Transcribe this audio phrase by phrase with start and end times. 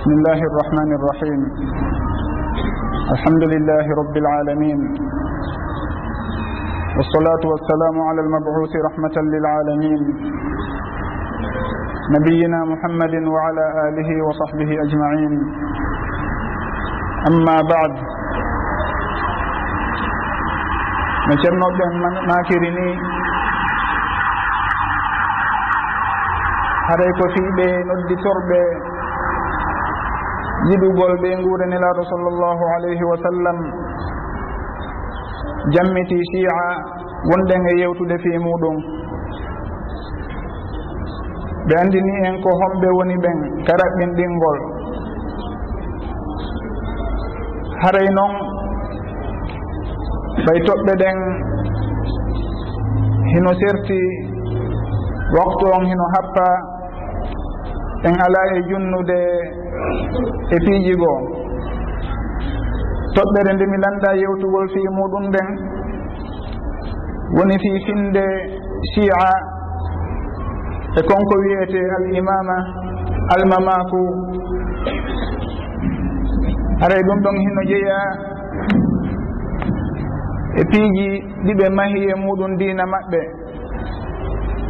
[0.00, 1.40] بسم الله الرحمن الرحيم
[3.14, 4.78] الحمد لله رب العالمين
[6.96, 10.00] والصلاة والسلام على المبعوث رحمة للعالمين
[12.16, 15.32] نبينا محمد وعلى آله وصحبه أجمعين
[17.30, 17.92] أما بعد
[21.28, 22.88] no ceernoɓeɓen makiri ni
[26.88, 28.60] haray ko fiiɓe nodditorɓe
[30.68, 33.58] yiɗugol ɓe nguurenelaaɗo sallllahu alayhi wa sallam.
[35.74, 36.56] Jammiti chia
[37.30, 38.76] wonɗen e yewtude fi muɗum.
[41.68, 44.58] Ɓe anndini en ko homɓe woni ɓen karaɓɓin ɗinngol
[47.82, 48.32] haray noon
[50.46, 51.18] ɓay toɓɓe ɗen
[53.32, 54.00] hino serti
[55.36, 56.46] waktu on hino happa
[58.08, 59.20] en alaa e junnude
[60.54, 61.18] e piiji goo
[63.14, 65.48] toɓɓere nde mi lannda yewtugol fii muɗum ɓen
[67.36, 68.24] woni fii finde
[68.92, 69.24] chia
[70.98, 72.56] e konko wiyete al imama
[73.34, 74.00] almamaku
[76.84, 77.98] aray ɗum ɗon hino jeeya
[80.60, 81.08] e piiji
[81.44, 83.20] ɗiɓe mahi e muɗum diina maɓɓe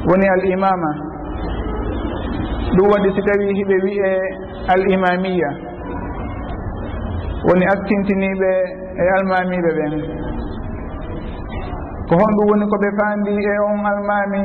[0.08, 1.09] woni al imama
[2.76, 4.10] ɗum waɗi si tawi hiɓe wiye
[4.74, 5.50] al imamiya
[7.46, 8.50] woni accintiniɓe
[9.00, 9.94] e almamiɓe ɓen.
[12.08, 14.42] Ko honɗum woni koɓe faandi e on almami.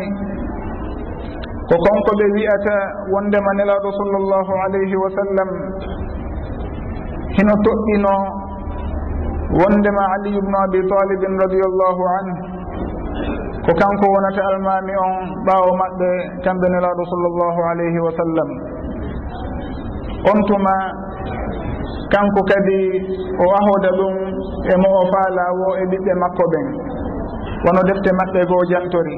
[1.67, 2.75] Ko konko ɓe wiyata
[3.13, 5.49] wondema nelaɗo sallllahu alayhi wa sallam.
[7.35, 8.13] Hino toɗɗino
[9.59, 12.54] wondema aliyu bnu abi talibin radiallahu anhu.
[13.65, 16.09] ko kanko wonata almami on ɓaawo maɓɓe
[16.45, 18.49] kamɓe nelaɗo sallllahu alayhi wa sallam.
[20.29, 20.73] On tuma
[22.13, 22.79] kanko kadi
[23.41, 24.15] o ahoda ɗum
[24.69, 26.65] e mo o faalawo e ɓiɓɓe makko ɓen.
[27.65, 29.15] Wono defte maɓɓe goo jantori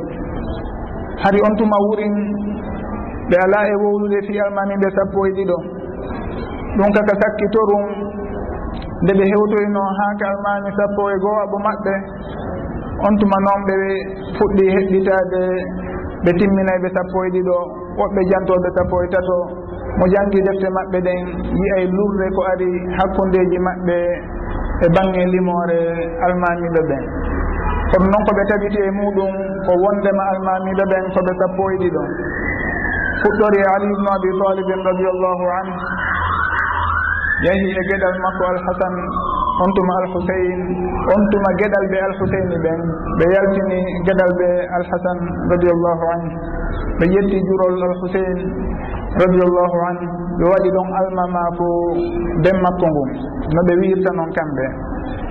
[1.23, 2.15] hari on tuma wurin
[3.29, 5.57] ɓe ala e wowlude fi almami ɓe sappo e ɗiɗo.
[6.77, 7.85] Ɗum kaka sakkitorum
[9.03, 11.93] nde ɓe hewtoyno haa ka almami sappo e goo abo maɓɓe.
[13.05, 13.75] on tuma noon ɓe
[14.37, 15.41] fuɗɗi heɗɗitade
[16.23, 17.57] ɓe timminayɓe sappo e ɗiɗo
[17.99, 19.37] woɓɓe jantoɓe sappo e tato
[19.99, 21.21] mo jangi defte maɓɓe ɗen
[21.59, 23.97] yiyay lurde ko ari hakkundeji maɓɓe
[24.85, 25.79] e bange limore
[26.25, 27.03] almamiɓe ɓen
[27.91, 29.33] kono noon koɓe tabiti e muɗum
[29.65, 32.03] ko wondema almamiɓe ɓen koɓe sappo e ɗiɗo
[33.21, 35.67] fuɗɗori ali ibnu abi talibin radiallahu an
[37.45, 38.95] yahi e gueɗal makko alhasan
[39.63, 40.59] on tuma alhusein
[41.13, 42.79] on tuma gueɗal ɓe alhuseini ɓen
[43.19, 44.47] ɓe yaltini gueɗal ɓe
[44.77, 45.19] alhasan
[45.51, 46.29] radiallahu anhu.
[46.99, 48.37] Ɓe ƴetti jurol alhusein
[49.21, 49.97] radiallahu an
[50.39, 51.67] ɓe waɗi ɗon almama fo
[52.45, 53.11] den makko ngun
[53.55, 54.65] no ɓe wirta noon kamɓe.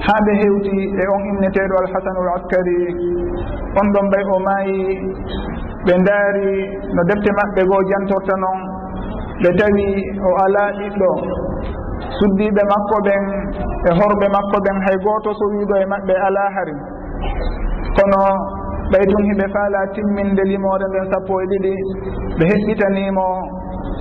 [0.07, 2.81] Haa ɓe hewti e on inneteɗo alhasanul askari
[3.81, 4.81] on ɗon ɓay o maayi
[5.87, 6.51] ɓe ndaari
[6.95, 8.61] no defte maɓɓe goo jantorta noon
[9.43, 9.87] ɓe tawi
[10.27, 11.11] o ala ɓiɗɗo
[12.19, 13.25] suddiɓe makko ɓen
[13.89, 16.75] e horɓe makko ɓen hay goto so wiiɗo e maɓɓe ala hari.
[17.97, 18.21] Kono
[18.91, 21.75] ɓay tun hiɓe faala timminde limore nden sappo e ɗiɗi
[22.39, 23.27] ɓe heɓɓitanimo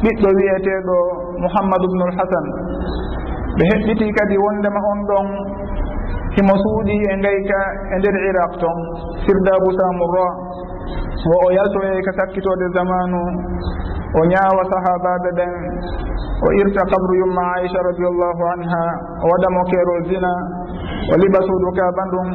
[0.04, 0.98] ɓiɗɗo wiyeteɗo
[1.42, 2.46] mouhammadou ubnul hasan.
[3.58, 5.28] Ɓe heɓɓiti kadi wondema on ɗon
[6.36, 7.59] himo suuɗi e ngayka
[7.94, 8.80] e nder iraq ton
[9.24, 10.28] sirdabou samurra
[11.28, 13.22] wo o yalto e ka sakkitode zamanu
[14.20, 15.53] o ñaawa sahabaɓe ɓen
[16.46, 18.84] o irta kabru yumma aicha radiallahu anha
[19.24, 20.31] o waɗamo keerol zina
[21.12, 22.28] o liɓa suudu kaban ɗum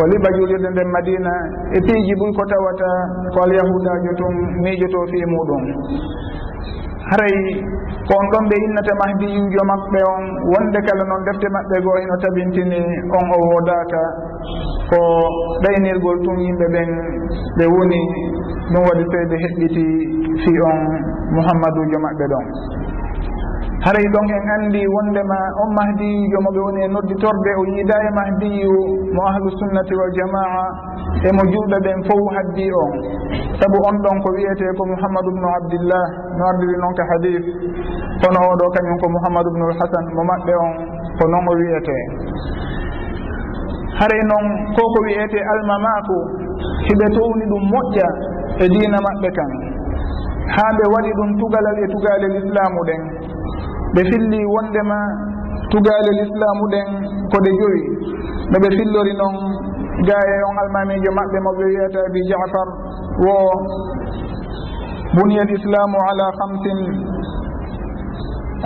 [0.00, 1.32] o liɓa julirde nden madina
[1.76, 2.90] e piiji ɓuy ko tawata
[3.34, 5.62] ko alyahudajo tum miijoto fi muɗum
[7.10, 7.36] haray
[8.08, 12.14] ko on ɗon ɓe innata mahdiyujo maɓɓe on wonde kala noon defte maɓɓe goo ino
[12.24, 12.80] tabintini
[13.18, 14.02] on o wodaka
[14.90, 14.98] ko
[15.64, 16.90] ɗaynirgol tun yimɓe ɓen
[17.58, 18.00] ɓe woni
[18.72, 19.84] ɗum waɗi to eɓe heɓɓiti
[20.42, 20.78] fi on
[21.34, 22.46] mouhammadoujo maɓɓe ɗon.
[23.84, 28.10] haray ɗon en anndi wondema on mahdiyijo mo ɓe woni e nodditorde o yiida e
[28.18, 28.72] mahdiyu
[29.14, 30.62] mo ahlusunnati waljamaa
[31.28, 32.92] emo juuɗa ɓen fof haddi on.
[33.60, 36.04] Sabu on ɗon ko wiyete ko mouhammadou ubnu abdillah
[36.38, 37.44] no ardiri noon ka hadis
[38.24, 40.72] kono oɗo kañum ko mouhammadou ubnu lhasan mo maɓɓe on
[41.20, 41.96] ko noon o wiyete
[44.00, 44.46] haray noon
[44.76, 46.16] ko ko wiyete almamaku
[46.88, 48.08] hiɓe towni ɗum moƴƴa
[48.64, 49.50] e diina maɓɓe kan.
[50.56, 53.02] Haa ɓe waɗi ɗum tugalal e tugalel islamu ɗen.
[53.94, 54.98] ɓe filli wondema
[55.70, 56.88] tugalel islamu ɗen
[57.32, 57.82] koɗe joyi.
[58.50, 59.36] No ɓe fillori noon
[60.08, 62.68] gaye on almamijo maɓɓe mo ɓe wiyata abi jafar
[63.24, 63.34] wo
[65.14, 66.80] buniya l islamu ala hamsin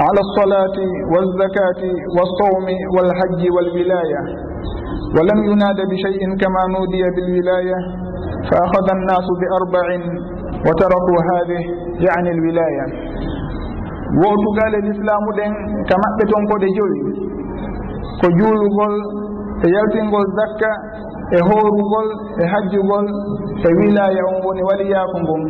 [0.07, 4.23] ala lsolati walzakati walsawmi walhajji walwilaya
[5.17, 7.79] ولم يناد بشيء كما نودي بالولاية
[8.51, 9.87] فأخذ الناس بأربع
[10.67, 11.63] وتركوا هذه
[12.07, 12.85] يعني الولاية
[14.17, 15.53] woɗugal e l'islamu ɗen
[15.89, 17.01] ka maɓɓe toon koɗe joyi.
[18.21, 18.95] Ko juulugol
[19.65, 20.71] e yaltingol zakka
[21.37, 22.09] e hoorugol
[22.41, 23.07] e hajjugol
[23.69, 25.43] e wilaya on woni waliyako ngon.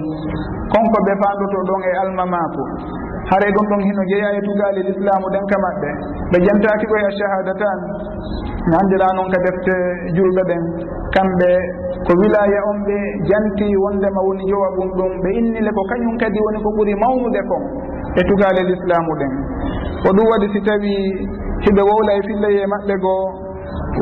[0.75, 2.62] Konko ɓe fandoto ɗon e almamako
[3.31, 5.90] haray ɗum ɗon hino jeeya e tugali l'islamu ɗen ka maɓɓe.
[6.32, 7.78] Ɓe jantaki koye achahadatan
[8.69, 9.75] mi andira noon ka defte
[10.16, 10.62] julɓe ɓen
[11.14, 11.50] kamɓe
[12.06, 12.96] ko wilaya on ɓe
[13.28, 15.12] janti wondema woni jowa ɓum ɗum.
[15.22, 17.62] Ɓe innile ko kañum kadi woni ko ɓuuri mawnude kon.
[18.16, 19.32] e tugalel islamu ɗen.
[20.02, 20.93] Ko ɗum waɗi si tawi
[21.64, 23.25] hiɓe wowla e fillaye maɓɓe goo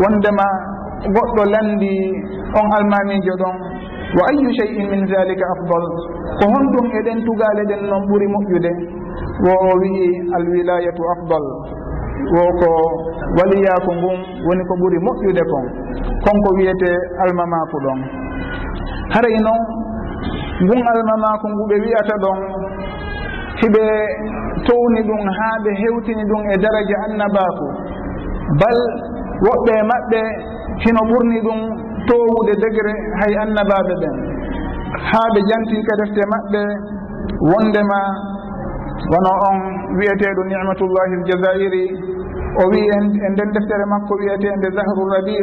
[0.03, 0.47] wondema
[1.15, 1.93] goɗɗo landi
[2.59, 3.57] on almamijo ɗon
[4.17, 5.85] wa ayu cheyin min dalika afdal?
[6.39, 8.73] Ko honɗum eɗen tugale ɗen noon ɓuuri moƴƴude?
[9.45, 10.07] Wo o wii
[10.37, 11.45] alwilayatu afdal.
[12.35, 12.69] Wo ko
[13.39, 15.67] waliyaku ngun woni ko ɓuuri moƴƴude kon.
[16.25, 16.91] Konko wiyete
[17.25, 18.01] almamaku ɗon.
[19.15, 19.63] Haray e noon
[20.65, 22.39] ngun almamaku ngu ɓe wiyata ɗon
[23.61, 23.85] hiɓe
[24.67, 27.67] towni ɗum haa ɓe hewtini ɗum e daraja annabaku.
[28.61, 28.79] Bal
[29.47, 30.21] woɓɓe maɓɓe
[30.83, 31.61] hino ɓurni ɗum
[32.09, 34.15] towude degré hay annabaɓe ɓen.
[35.11, 36.63] Haa ɓe janti ka defte maɓɓe
[37.51, 38.01] wondema
[39.13, 39.59] wono on
[39.99, 41.85] wiyeteɗo nicmatullahi aljazairi.
[42.57, 42.97] O wi e
[43.33, 45.37] nden deftere makko wiyetede zahru rabi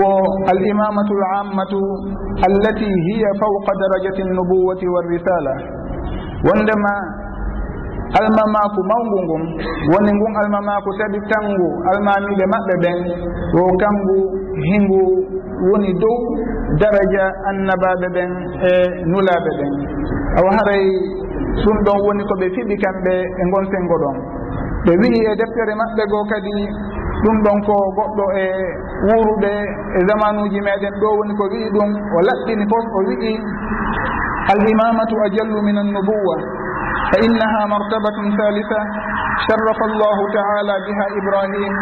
[0.00, 0.08] wo
[0.48, 1.80] al imamatu l ammatu
[2.48, 5.54] allati hiya fawqa darajati nnubuwati walrisala
[6.48, 6.92] wondema
[8.18, 9.42] almamaku mawngu ngun
[9.92, 12.98] woni ngun almamaku taɓi tangu almamiɓe maɓɓe ɓen
[13.54, 14.16] o kangu
[14.66, 15.02] hingu
[15.70, 16.18] woni dow
[16.80, 18.30] daraja annabaɓe ɓen
[18.66, 18.70] e
[19.10, 19.72] nulaɓe ɓen.
[20.38, 20.84] Awa haray
[21.62, 24.16] ɗum ɗon woni ko ɓe fiɓi kamɓe e ngon sengo ɗon.
[24.86, 26.54] Ɓe wii e deftere maɓɓe goo kadi
[27.22, 28.44] ɗum ɗon ko goɗɗo e
[29.06, 29.52] wuuruɓe
[29.96, 33.34] e zamanuji meɗen ɗo woni ko wii ɗum o laɓɓini fof o wii
[34.50, 36.36] al imamatu ajallu min annubuwa
[37.10, 38.80] fa innaha martabatun ثالثة
[39.46, 41.74] sharafa allahu taala biha ibrahim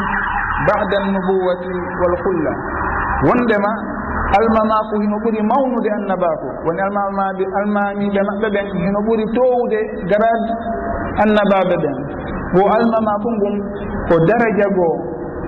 [0.69, 2.52] bada annubuwati والخلة.
[3.28, 3.70] wondema
[4.38, 9.78] almamako hino ɓuri mawnude annabako woni almamaɓe almamiɓe maɓɓe ɓen hino ɓuri towde
[10.10, 10.44] garad
[11.22, 11.96] annabaɓe ɓen
[12.56, 13.56] wo almamako ngun
[14.08, 14.94] ko daraja goo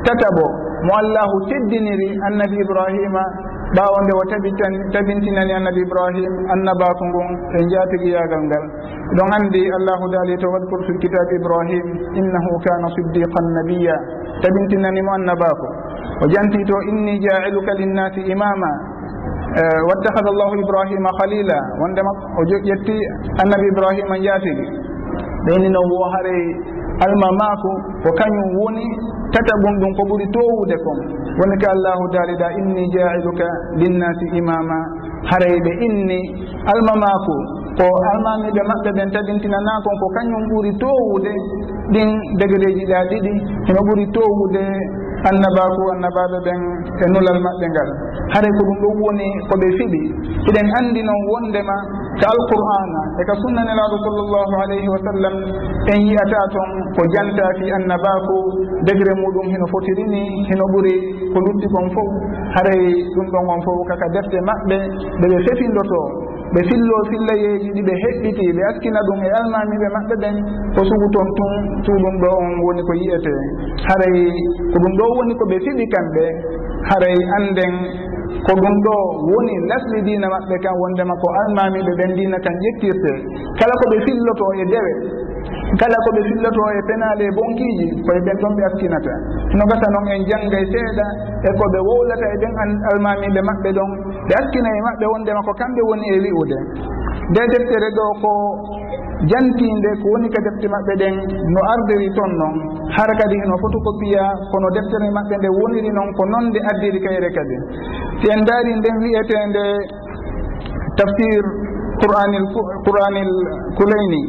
[0.06, 0.44] tataɓo
[0.86, 3.22] mo allahu teddiniri annabi ibrahima
[3.76, 8.64] ɓawo nde o tabitan tabintinani annabi ibrahim annabaku ngun e jatigiyagal ngal.
[9.16, 11.86] Ɗon andi allahu daali to wadkur fi kitabe ibrahim
[12.18, 13.94] innahu kana siddiqan nabiya
[14.42, 15.68] tabintinanimo annabako
[16.22, 18.70] o jantito inni jailuka linnasi imama
[19.54, 22.96] e, wattahada llahu ibrahima khalila wondema o ƴetti
[23.42, 24.66] annabi ibrahima jaatigi
[25.46, 26.42] noon wo haray
[27.04, 27.70] alma maako
[28.04, 28.84] ko kañum woni
[29.34, 30.98] tataɓum ɗum ko ɓuri towude kon.
[31.38, 33.46] Woni ka allahu daalida inni jailuka
[33.80, 34.78] linnasi imama
[35.30, 36.20] harayɓe inni.
[36.72, 37.34] Alma maako
[37.78, 41.32] ko almamiɓe maɓɓe ɓen tabintinanakon ko kañum ɓuri towude
[41.92, 42.08] ɗin
[42.38, 43.32] degreji ɗa ɗiɗi
[43.66, 44.64] hino ɓuri towude
[45.28, 46.60] annabaku annabaɓe ɓen
[47.04, 47.88] e nulal maɓɓe ngal.
[48.32, 50.00] Haray ko ɗum ɗon woni ko ɓe fiɓi
[50.48, 51.76] eɗen anndi noon wondema
[52.20, 55.34] ka alqur'ana e ka sunnanelaɗo sallllahu alayhi wa sallam
[55.92, 58.36] en yiyata toon ko jantaki annabaku
[58.88, 60.94] degré muɗum hino fotirini hino ɓuri
[61.32, 62.10] ko lutti kon fof.
[62.56, 62.82] Haray
[63.16, 64.76] ɗum ɗon on fof kaka defte maɓɓe
[65.20, 66.29] ɓeɓe fefindotoo.
[66.54, 70.36] ɓe fillo fillayeji ɗi ɓe heɓɓiti ɓe askina ɗum e almamiɓe maɓɓe ɓen
[70.74, 71.52] ko sugu toon tun
[71.86, 73.34] suɗum ɗo on woni ko yiyete.
[73.86, 74.18] Haray
[74.72, 76.24] ko ɗum ɗo woni ko ɓe fiɓi kamɓe
[76.90, 77.74] haray anden
[78.46, 78.94] ko ɗum ɗo
[79.30, 83.12] woni lasli dina maɓɓe kan wondema ko almamiɓe ɓen dina kan ƴettirte
[83.60, 84.92] kala ko ɓe filloto e dewe
[85.80, 89.14] kala ko ɓe filloto e penale e bonkiji koye ɓen ɗon ɓe askinata
[89.58, 91.06] no gasa noon en jangga seeɗa
[91.46, 92.52] e ko ɓe wowlata e ɓen
[92.90, 93.90] almamiɓe maɓɓe ɗon
[94.30, 96.58] ɓe hakkina e maɓɓe wondema ko kamɓe woni e wi'ude
[97.30, 98.30] nde deftere ɗo ko
[99.30, 101.16] jantinde ko woni ka defte maɓɓe ɗen
[101.54, 102.56] no ardiri toon noon
[102.94, 104.22] hara kadi no fotocopiya
[104.52, 107.56] kono deftere maɓɓe nde woniri noon ko noon nde addiri kayre kadi.
[108.22, 109.64] Si en daari nden wiyetende
[110.96, 111.42] tafsir
[112.00, 112.46] qouranil
[112.86, 113.32] qouranil
[113.78, 114.22] kulayni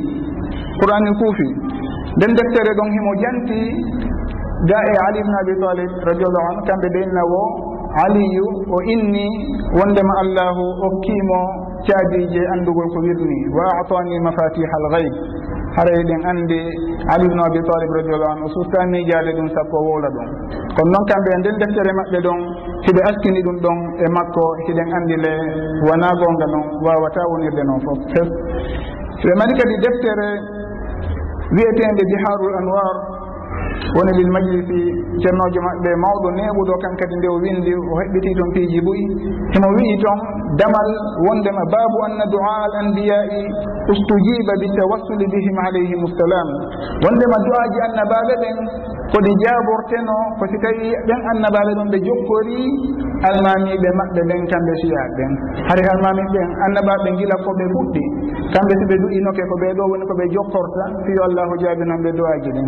[0.81, 1.49] qouranil kuufi
[2.17, 3.61] nden deftere ɗon himo janti
[4.65, 7.70] ga e ali ibne abi talib radiallahu anu kamɓe ɗennawo
[8.05, 9.27] aliyu o inni
[9.79, 11.39] wondema allahu okkimo
[11.87, 15.13] caabije andugol ko wirni wa atani mafatiha al gayb
[15.75, 16.59] haray ɗen andi
[17.13, 18.99] ali ibne abi talib radiallahu anu o sustani
[19.37, 20.27] ɗum sappo wowla ɗum.
[20.75, 22.39] Kono noon kamɓe nden deftere maɓɓe ɗon
[22.85, 25.33] hiɓe askini ɗum ɗon e makko hiɗen andi le
[25.87, 27.99] wona gonga noon wawata wonirde noon fof.
[28.13, 28.29] Fes
[29.25, 30.27] ɓe mari kadi deftere
[31.55, 32.93] wiyetede biharul anwar
[33.95, 34.79] woni lil majlisi
[35.21, 39.03] ceernojo maɓɓe mawɗo neɓuɗo kan kadi nde o windi o heɓɓiti toon piiji ɓuyi
[39.53, 40.19] himo wi'i toon
[40.59, 40.89] damal
[41.27, 43.41] wondema baabu anna dua al anbiyai
[43.91, 46.47] ustujiba bitawassuli bihim alayhim salam
[47.05, 48.57] wondema du'aji annabaɓe ɓen
[49.13, 52.59] koɗi jaaborteno ko si tawi ɓen annabaɓe ɗon ɓe jokkori
[53.29, 55.31] almamiɓe maɓɓe ɓen kamɓe siyaɓe ɓen.
[55.69, 58.03] Hari almami ɓen annabaɓe gila ko ɓe fuɗɗi
[58.53, 62.11] kamɓe so ɓe du'inoke ko ɓeɗo woni ko ɓe jokkorta fiyo allahu jaabi noon ɓe
[62.19, 62.67] du'aji ɗen.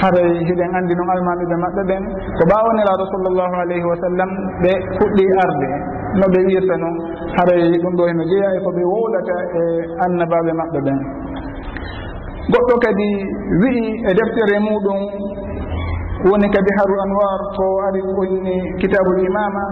[0.00, 2.02] haray hiɗen anndi noon almamiɓe maɓɓe ɓen
[2.38, 4.30] ko ɓawaniraɗo sallllahu alayhi wa sallam
[4.62, 5.68] ɓe fuɗɗi arde.
[6.20, 6.96] No ɓe wirta noon
[7.36, 9.62] haray ɗum ɗo heno jeeya e ko ɓe wowlata e
[10.04, 10.98] annabaɓe maɓɓe ɓen.
[12.52, 13.08] Goɗɗo kadi
[13.62, 15.00] wi'i e deftere muɗum
[16.28, 19.64] woni kadi haru anwar ko ari inni kitabul imama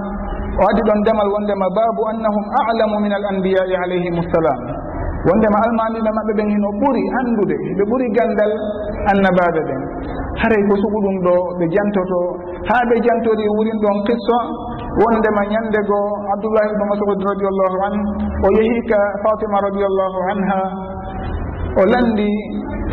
[0.57, 4.61] o addi ɗon ndemal wondema babu annahum alamu min al anbiyai alayhim ssalam
[5.29, 8.53] wondema almamiɓe maɓɓe ɓen hino ɓuri anndude ɓe ɓuri gandal
[9.13, 9.83] annabaɓe ɓen.
[10.41, 12.19] Haray ko sugu ɗum ɗo ɓe jantoto.
[12.69, 14.39] Haa ɓe jantori wurin ɗon qissa
[15.03, 17.95] wondema ñande goo abdoullahi ibnu masud radiallahu an
[18.45, 20.61] o yeehi ka fatima radiallahu anha
[21.79, 22.31] o landi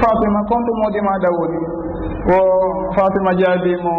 [0.01, 1.61] fatima konto moƴe maɗa woni
[2.29, 2.37] o
[2.97, 3.95] fatima jaabimo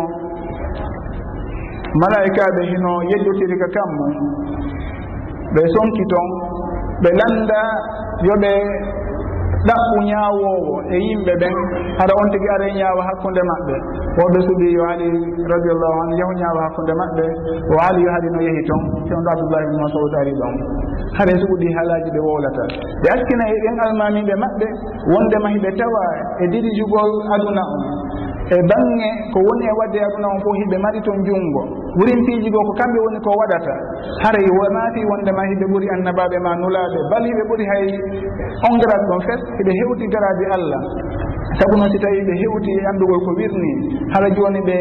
[2.03, 4.07] malaikaɓe hino yeƴƴotiri ka kammu
[5.55, 6.29] ɓe sonki ton
[7.03, 7.61] ɓe landa
[8.29, 8.53] yoɓe
[9.69, 11.55] ɗaɓɓu ñaawowo e yimɓe ɓen.
[11.99, 13.75] Haɗa on tigi ara ñaawa hakkunde maɓɓe.
[14.19, 15.09] Woɓe suɓi yo ali
[15.53, 17.25] radiallahu anu yahu ñaawa hakkunde maɓɓe.
[17.73, 20.55] O ali yo haɗi no yehi toon cewn ɗo abdoullah ibne masoud ari ɗon
[21.19, 22.63] haɗa suɓuɗi haalaji ɓe wowlata
[23.03, 24.67] ɓe askina e ɓen almamiɓe maɓɓe
[25.13, 26.03] wonde mahi ɓe tawa
[26.43, 28.06] e dirigugol aduna on.
[28.47, 31.63] e bange ko woni e wadde aduna on fof hiɓe mari toon junngo
[31.99, 33.75] wurintiiji goo ko kamɓe woni ko waɗata.
[34.23, 37.87] Haray wonaafi wondema hiɓe ɓuri annabaɓe ma nulaaɓe bal hiɓe ɓuri hay
[38.71, 40.83] ongirat ɗon fes hiɓe hewti garaade allah.
[41.59, 43.73] Sabu noon si tawi ɓe hewti e anndugol ko wirni
[44.15, 44.77] hara jooni ɓe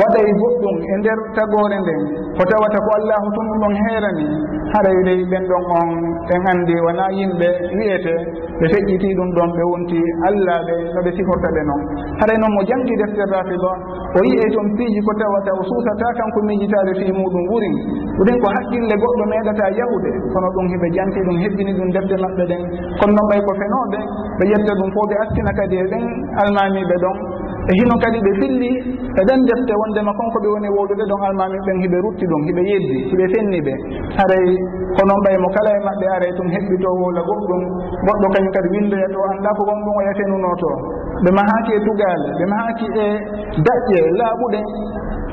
[0.00, 2.00] waɗay goɗɗum e nder tagore nden
[2.36, 4.26] ko tawata ko allahu tun ɗon heerani
[4.74, 5.88] haray wiɗey ɓen ɗon on
[6.34, 8.14] en anndi wona yimɓe wiyete
[8.60, 11.82] ɓe feƴƴiti ɗum ɗon ɓe wonti allah ɓe no ɓe siforta ɓe noon
[12.20, 13.72] haray noon mo jangi deftere rafida
[14.16, 17.74] o yi'e toon piiji ko tawata o suusata kanko miijitaade fii muɗum wurin
[18.18, 22.44] ɗuɗen ko haqqille goɗɗo meeɗata yahude kono ɗum hiɓe janti ɗum hebbini ɗum defde maɓɓe
[22.50, 22.62] ɗen
[23.00, 23.98] kono noon ɓay ko fenooɓe
[24.38, 26.04] ɓe ƴetta ɗum fof ɓe astina kadi e ɗen
[26.42, 27.16] almamiɓe ɗon
[27.68, 28.70] e hino kadi ɓe filli
[29.20, 32.62] e ɗen defte wondema konko ɓe woni wowɗuɓe ɗon almamin ɓen hiɓe rutti ɗum hiɓe
[32.70, 33.74] yeddi hiɓe fenni ɓe.
[34.22, 34.46] Aray
[34.96, 37.62] konon ɓay mo kala e maɓɓe aray tum heɓɓito wowla goɗɗum.
[38.06, 40.70] Goɗɗo kañum kadi windoya to e annda ko gonɗum o yafenuno e to
[41.24, 43.06] ɓe mahaki e tugal ɓe mahaki e
[43.66, 44.60] daƴƴe laaɓuɗe.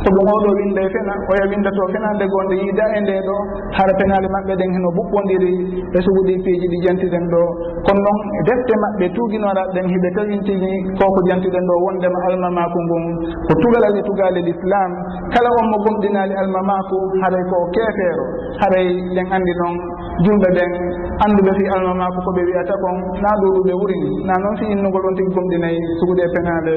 [0.03, 3.35] sabu oɗo winde e fena oya windato fenande gonde yiida e nde ɗo
[3.77, 5.53] hara penale maɓɓe ɗen heno ɓuɓɓodiri
[5.95, 7.41] e suguɗi piiji ɗi jantiɗen ɗo.
[7.85, 13.03] Kono noon e defte maɓɓe tuuguinoraɓe ɗen hiɓe tawintini koko jantiɗen ɗo wondema almamaku ngun
[13.47, 14.91] ko tugalali tugale l' islam
[15.33, 18.25] kala on mo gomɗinali almamaku haray ko keefeero
[18.61, 19.75] haray ɗen andi noon
[20.25, 20.71] julɓe ɓen
[21.25, 25.31] annduɓe fi almamako koɓe wiyata kon na ɗuɗuɓe wurini na noon fi innugol on tigi
[25.36, 26.75] gomɗinayi suguɗe penale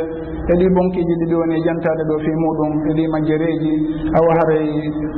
[0.50, 3.72] e ɗi bonkiji ɗiɗi woni jantade ɗo fi muɗum e ɗi majjereji
[4.18, 4.68] awa haray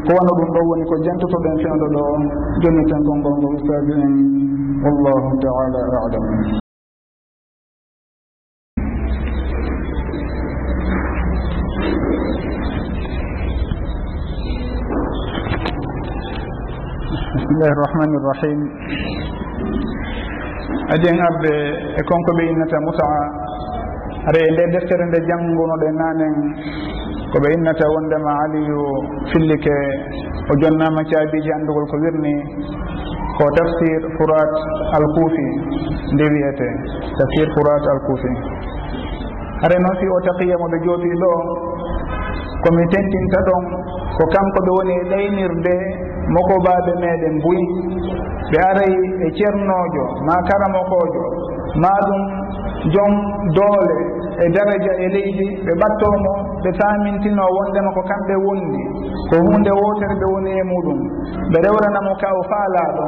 [0.07, 2.02] ko wano ɗum ɗo woni ko jantotoɗen fewɗo ɗo
[2.62, 4.14] jonni jonniten gonngol ngol ustadi en.
[4.83, 6.62] Wallahu taala alam.
[17.52, 18.61] bisimillahi irrahmani irrahim
[20.94, 21.54] adien arde
[22.00, 23.21] e konko ɓe innata musaa
[24.28, 26.35] are e nde deftere nde janngunoɗe nanen
[27.32, 28.80] ko ɓe innata wondema aliyu
[29.32, 29.76] fillike
[30.50, 32.35] o jonnama caabiji anndugol ko wirni
[33.37, 34.52] ko tafsir furat
[34.97, 35.47] al kuufi
[36.14, 36.68] nde wiyete
[37.18, 38.32] tafsir furat al kuufi
[39.64, 41.32] are noon fi o taqiya mo ɓe jooɗi ɗo
[42.64, 43.64] komi tentinta ɗon
[44.16, 45.76] ko kanko ɓe woni e ɗaynirde
[46.35, 47.67] mokobaɓe meɗen buyi
[48.50, 48.95] ɓe aray
[49.26, 51.23] e ceernojo ma karamokojo
[51.83, 52.23] ma ɗum
[52.93, 53.14] joom
[53.57, 53.97] doole
[54.45, 58.81] e daraja e leydi ɓe ɓattomo ɓe famintino wondema ko kamɓe wondi
[59.31, 60.99] ko hunde wotere ɓe woni e muɗum.
[61.52, 63.05] Ɓe rewranamo ka o faalaɗo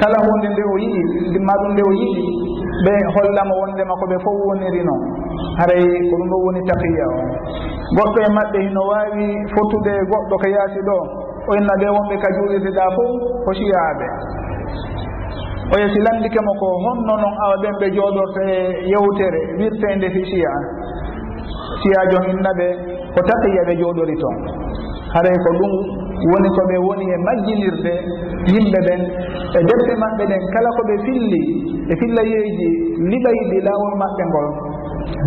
[0.00, 2.26] kala hunde nde o yii ma ɗum nde o yiɗi
[2.84, 4.94] ɓe hollamo wondema koɓe fof wonirino.
[5.58, 7.18] Haray ko ɗum ɗo woni taqiya o.
[7.96, 10.96] Goɗɗo e maɓɓe hino wawi fottude e goɗɗo ko yaasi ɗo
[11.58, 13.10] inna ɓe wonɓe ka juuɗirdeɗa fof
[13.44, 14.06] ko siyaaɓe
[15.72, 18.56] o yesi landike mo ko honno noon awa ɓen ɓe jooɗorta e
[18.92, 20.52] yewtere wirtende fi siya
[21.82, 22.66] siya siyajo inna ɓe
[23.14, 24.36] ko taqiya ɓe jooɗori toon.
[25.14, 25.72] Haray ko ɗum
[26.30, 27.92] woni ko ɓe woni e majjinirde
[28.52, 29.00] yimɓe ɓen.
[29.56, 31.42] E defte maɓɓe ɗen kala ko ɓe filli
[31.90, 32.68] e fillayeeji
[33.12, 34.46] liɓayɗi laawol maɓɓe ngol.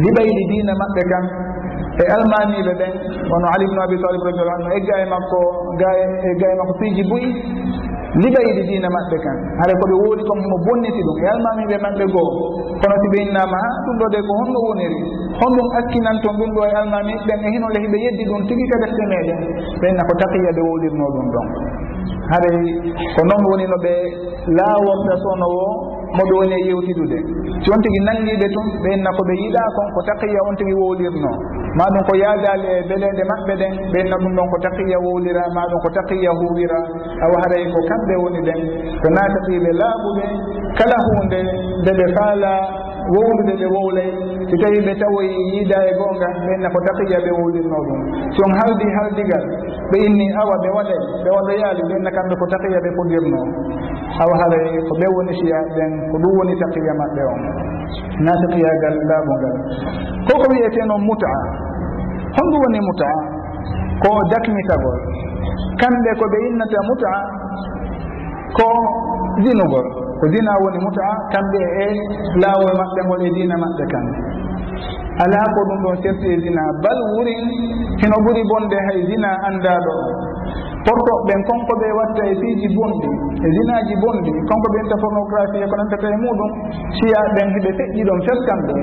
[0.06, 1.24] Liɓayɗi diina maɓɓe kan
[2.02, 2.94] e almaniɓe ɓen
[3.32, 5.40] wono ali bnu abi talib radiallah anhu e gaye makko
[5.82, 5.90] ga
[6.30, 7.30] e gaye makko piiji buyi
[8.22, 9.38] liɓayde diina maɓɓe kan.
[9.60, 11.18] Hara koɓe woodi comme mo bonniti ɗum.
[11.24, 12.30] E almamiɓe maɓɓe goo
[12.82, 15.00] kono si ɓe innama ha ɗum ɗo de ko honno woniri.
[15.42, 19.04] Honɗum akkinanton ɗum ɗo e almami ɓen e hinole hiɓe yeddi ɗum tigi ka defte
[19.12, 19.40] meɗen.
[19.82, 21.48] Ɓenna ko taqiya ɓe wowlirno ɗum ɗon.
[22.32, 22.58] Haray
[23.16, 23.94] ko noon woni no ɓe
[24.58, 25.50] laaworta sono
[26.18, 27.18] moɓe woni e yewtidude
[27.64, 31.32] si on tigi nangguiɓe tun ɓe inna koɓe yiɗa kon ko taqiya on tigi wowlirno
[31.78, 35.44] ma ɗum ko yaadali e beleɗe maɓɓe ɗen ɓe inna ɗum ɗon ko taqiya wowlira
[35.56, 36.80] ma ɗum ko taqiya huwira
[37.26, 38.60] awa haray ko kamɓe woni ɗen
[39.02, 40.24] ko nataqiɓe laaɓuɓe
[40.78, 41.40] kala hunde
[41.82, 42.52] nde ɓe faala
[43.14, 44.10] wowlude ɓe wowlay
[44.50, 48.00] so tawi ɓe tawoy yiida e goonga ɓenna ko taqiya ɓe wowlirno ɗum.
[48.36, 49.44] So on haldi haldigal
[49.92, 53.40] ɓe inni awa ɓe waɗay ɓe waɗo yaali ɓenna kamɓe ko taqiya ɓe podirno
[54.24, 57.42] awa haray ko ɓe woni siya ɓen ko ɗum woni taqiya maɓɓe on.
[58.26, 59.56] Na taqiyagal laaɓo ngal
[60.28, 61.32] koko wiyeteno muta.
[62.36, 63.10] Honɗum woni muta
[64.04, 64.98] ko dakmitagol
[65.82, 67.12] kamɓe ko ɓe innata muta
[68.58, 68.66] ko
[69.44, 69.88] dinugol
[70.20, 71.88] ko dina woni muta kamɓe e
[72.42, 74.18] laawol maɓɓe ngol e dina maɓɓe kamɓe
[75.24, 77.46] ala ko ɗum ɗon serti e zina bal wurin
[78.02, 79.94] hino ɓuri bonde hay zina anndaɗo
[80.88, 83.10] portoɓe ɓen konko ɓe watta e fiiji bonɗi
[83.46, 86.52] e zinaji bonɗi konko ɓe nta pornographie e ko nantata e muɗum
[86.98, 88.74] siya ɓen hiɓe feƴƴi ɗon feskan ɓe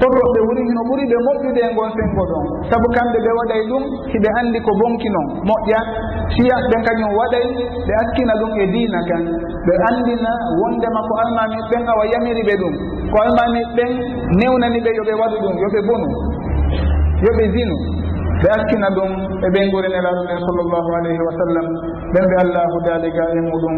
[0.00, 2.44] portoɓe woni hino ɓuuri ɓe moƴƴude e ngon sengo ɗon.
[2.70, 5.80] Saabu kamɓe ɓe waɗay ɗum hiɓe anndi ko bonki noon moƴƴa.
[6.34, 7.44] Siya ɓen kañum waɗay
[7.86, 9.22] ɓe akkina ɗum e diina kan.
[9.66, 12.74] Ɓe anndina wondema ko almami ɓen awa yamiri ɓe ɗum.
[13.12, 13.90] Ko almami ɓen
[14.40, 16.08] newnani ɓe yoɓe waɗu ɗum yoɓe bonu
[17.26, 17.76] yoɓe zinu.
[18.42, 19.10] ɓe accina ɗum
[19.44, 21.66] e ɓen guri nelaɗo ɓen sallllahu alayhi wa sallam
[22.12, 23.76] ɓen ɓe allahu dalika e muɗum.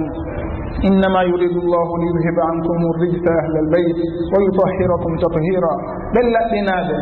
[0.89, 3.99] Innama yuridu llahu liyuhiba ankum rijsa ahla albayt
[4.33, 5.73] wa yutahirakum tathira
[6.15, 6.97] ɓen laɓɓinaaɓe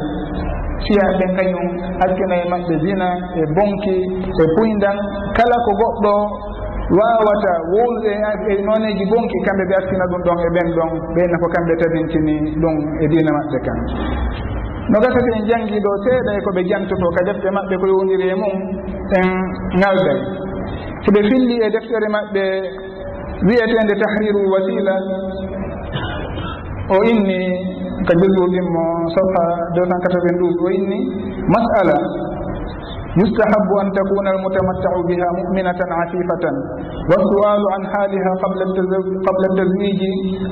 [0.84, 1.66] fiya ɓen kañum
[2.00, 3.08] hakkina e maɓɓe zina
[3.40, 3.96] e bonki
[4.42, 4.96] e puydan
[5.36, 6.14] kala ko goɗɗo
[6.98, 8.12] wawata wowlude
[8.50, 12.34] e noneji bonki kamɓe ɓe artina ɗum ɗon e ɓen ɗon ɓeyna ko kamɓe tabintini
[12.62, 13.78] ɗum e dina maɓɓe kan.
[14.91, 18.35] no gasata en jangi ɗo seeɗa e koɓe jantoto ka defte maɓɓe ko yowdiri e
[18.41, 18.55] mum
[19.17, 19.27] en
[19.81, 20.19] ŋalday
[21.05, 22.43] soɓe filli e deftere maɓɓe
[23.47, 24.95] wiyetende tahriru wasila
[26.93, 27.39] o inni
[28.07, 28.83] ka jolluɗimmo
[29.15, 30.99] sofa 292 o inni
[31.53, 31.97] masala
[33.19, 36.55] yustahabu an takuna almutamattau biha muminatan afifatan
[37.09, 38.59] والسؤال عن حالها قبل
[39.27, 40.01] قبل التزويج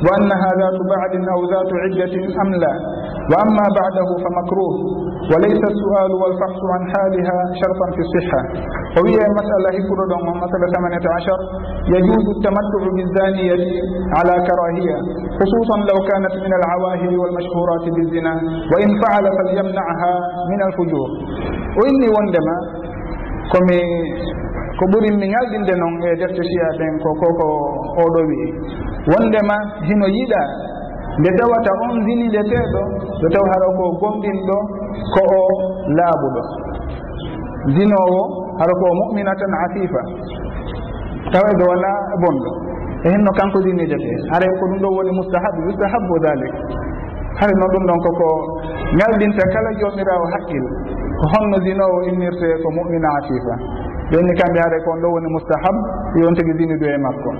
[0.06, 2.74] وأنها ذات بعد أو ذات عدة أم لا
[3.33, 4.75] واما بعده فمكروه
[5.33, 8.41] وليس السؤال والفحص عن حالها شرطا في الصحه
[8.97, 11.39] وهي مساله كردون مساله 18
[11.97, 13.61] يجوز التمتع بالزانيه
[14.19, 14.97] على كراهيه
[15.41, 18.35] خصوصا لو كانت من العواهر والمشهورات بالزنا
[18.73, 20.13] وان فعل فليمنعها
[20.53, 21.09] من الفجور.
[21.79, 22.57] واني وندما
[23.53, 23.81] komi
[24.79, 27.47] ko ɓuri mi ñalɗinde noon e defte siya ɓen ko koko
[28.05, 28.41] oɗo wi
[29.13, 29.57] wondema
[29.89, 30.43] hino yiɗa
[31.19, 32.83] nde tawata on zinideteɗo
[33.21, 34.57] so taw hara ko gomɗinɗo
[35.15, 35.41] ko o
[35.97, 36.43] laaɓuɗo
[37.75, 38.21] zinowo
[38.59, 40.03] hara ko muminatan mu'mina afifa
[41.33, 41.91] tawa ɗo wala
[42.23, 42.51] bonɗo.
[43.05, 46.55] E henno kanko zinidete haray ko ɗum ɗo woni mustahabu yustahabu dalik
[47.39, 48.27] haray noon ɗum ɗon koko
[48.99, 50.65] ñalɗinta kala jomirawo haqqil.
[51.19, 53.55] Ko honno zinowo innirte ko mu'mina afifa
[54.11, 55.77] ɓenni kamɓe haray ko on ɗo woni mustahab
[56.23, 57.31] yon tigi zinidu e makko.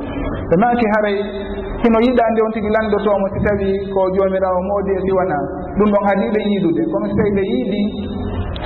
[0.51, 1.17] Ɓe maki haray
[1.89, 5.37] sino yiɗa nde on tigi landotomo si tawi ko jomirawo moodi e siwana
[5.81, 7.83] ɗum ɗon haadi yiidude kono si tawi ɓe yiidi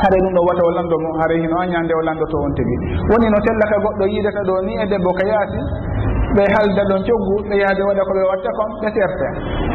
[0.02, 2.76] haray ɗum ɗo wata o lando mo haray hino aña nde o landoto on tigi.
[3.14, 5.60] Woni no tellaka goɗɗo yiidata ɗo ni e debbo ka yaasi
[6.34, 9.26] ɓe halda ɗon coggu ɓe yahde waɗa ko ɓe watta kon ɓe serte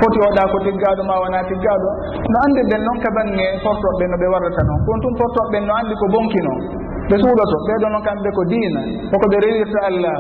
[0.01, 1.89] foti oɗa ko tiggaɗo ma wona tiggaɗo.
[2.27, 4.79] No andirɗen noon ka bange portoɓɓe no ɓe warrata noon.
[4.83, 6.53] Kon tum portoɓɓen no andi ko bonkino
[7.07, 7.55] ɓe suuɗoto.
[7.67, 10.17] Ɓeɗo noon kamɓe ko diina koko ɓe rewirta allah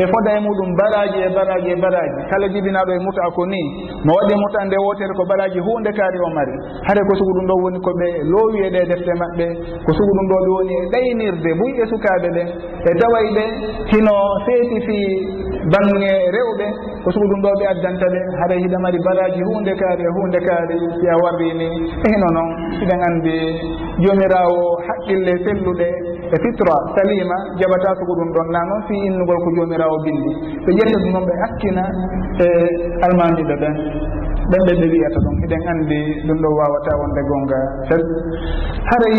[0.00, 2.20] ɓe foda e muɗum baraji e baraji e baraji.
[2.30, 3.60] Kala jibinaɗo e muta ko ni
[4.04, 6.54] mo waɗi muta nde wotere ko baraji hunde kaari o mari.
[6.88, 9.46] Hade ko sugu ɗum ɗo woni koɓe loowi e ɗe defte maɓɓe
[9.84, 12.42] ko sugu ɗum ɗo ɓe woni e ɗaynirde buy e sukaɓe ɓe
[12.88, 13.44] e taway ɓe
[13.92, 14.14] hino
[14.46, 14.98] feeti fi
[15.68, 16.66] bange rewɓe
[17.04, 20.38] ko sugu ɗum ɗo ɓe addanta ɓe haɗa hiɗa mari baraji hunde kaari e hunde
[20.48, 21.68] kaari si a warrini
[22.00, 22.50] e hino noon
[22.82, 23.36] iɗen andi
[24.00, 25.88] jomirawo haqqille selluɗe
[26.30, 30.30] e fitra salima jaɓata soko ɗum ɗon na noon fi innugol ko jomirawo bindi
[30.64, 31.84] ɓe ƴetta ɗum noon ɓe hakkina
[32.38, 32.46] e
[33.06, 33.74] almamiɗo ɓen
[34.50, 38.04] ɓen ɓe ɓe wiyata ɗum eɗen anndi ɗum ɗo wawata wonde gonga fes.
[38.90, 39.18] Haray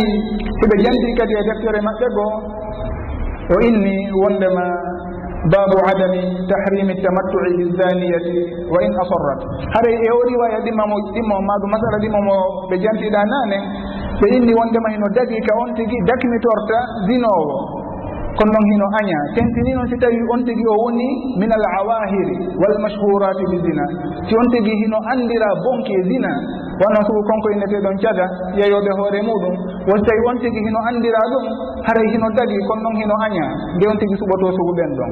[0.62, 2.34] hiɓe jandi kadi e deftere maɓɓe goo
[3.52, 4.66] o inni wondema
[5.50, 8.38] babu adami tahrimi tamattu'i bizaniyati
[8.70, 9.42] wa in asarrat
[9.74, 12.36] haray e o riwaya ɗimmamo ɗimmo maɗum masala ɗimmamo
[12.70, 13.58] ɓe jantiɗa nane
[14.22, 16.78] ɓe inni wondema hino dagi ka on tigui dakmitorta
[17.10, 17.81] zinowo
[18.38, 21.08] kono noon hino aña tentini noon si tawi on tigi o woni
[21.40, 23.86] min al awahiri walmashhurati bi zina.
[24.28, 26.32] Si on tigi hino andira bonke zina
[26.82, 28.26] wonon sugu konko inneteɗon caga
[28.58, 29.54] yeyoɓe hoore muɗum.
[29.90, 31.46] Wosi tawi on tigi hino andira ɗum
[31.88, 35.12] haray hino dagi kono noon hino aña nde on tigi suɓoto sugu ɓen ɗon.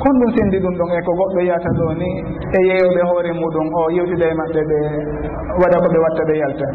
[0.00, 2.08] Kon ɗum sendi ɗum ɗon e ko goɗɗo yiyata ɗo ni
[2.56, 4.78] e yeyoɓe hoore muɗum o yewtida e maɓɓe ɓe
[5.60, 6.66] waɗa ko ɓe watta ɓe yalta.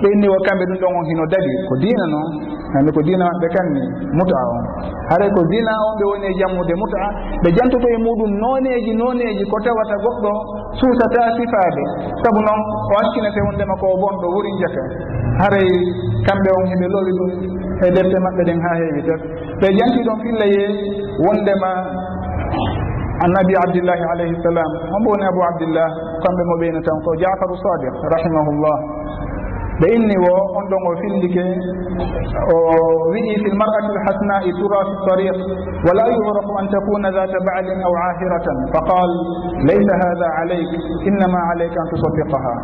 [0.00, 1.54] Ɓe inni wo kamɓe ɗum ɗon on hino dagi.
[1.68, 2.28] Ko diina noon
[2.76, 3.82] andi ko dina maɓɓe kanni
[4.18, 4.62] muta on.
[5.10, 7.00] Haray ko dina on ɓe woni e jammude muta
[7.42, 10.32] ɓe jantoto e muɗum noneji noneji ko tawata goɗɗo
[10.78, 11.82] suusata sifaade.
[12.20, 14.82] Saabu noon o askinete wondema ko bonɗo wuri jaka
[15.40, 15.68] haray
[16.28, 17.30] kamɓe on heɓe lowi ɗum
[17.84, 19.20] e defte maɓɓe ɗen ha heewi tat
[19.60, 20.64] ɓe janti ɗon filleye
[21.24, 21.70] wondema
[23.24, 24.70] annabi abdillahi alayhi salam.
[24.92, 25.88] Hombo woni abou abdillah
[26.24, 28.76] kamɓe mo ɓeyno tan ko jafaru sadiq rahimahullah.
[29.80, 31.44] ɓe inni wo on ɗon o fillike
[32.52, 32.56] o
[33.12, 35.38] wiɗi fi lmar'ati lhasna'i tura fi tariq.
[35.86, 38.58] Wala yuhraku an takuna data ba'lin aw ahiratan.
[38.74, 39.10] Fa qal
[39.68, 40.70] laysa hada alayk
[41.08, 42.54] innama alayka an tusaddiqaha.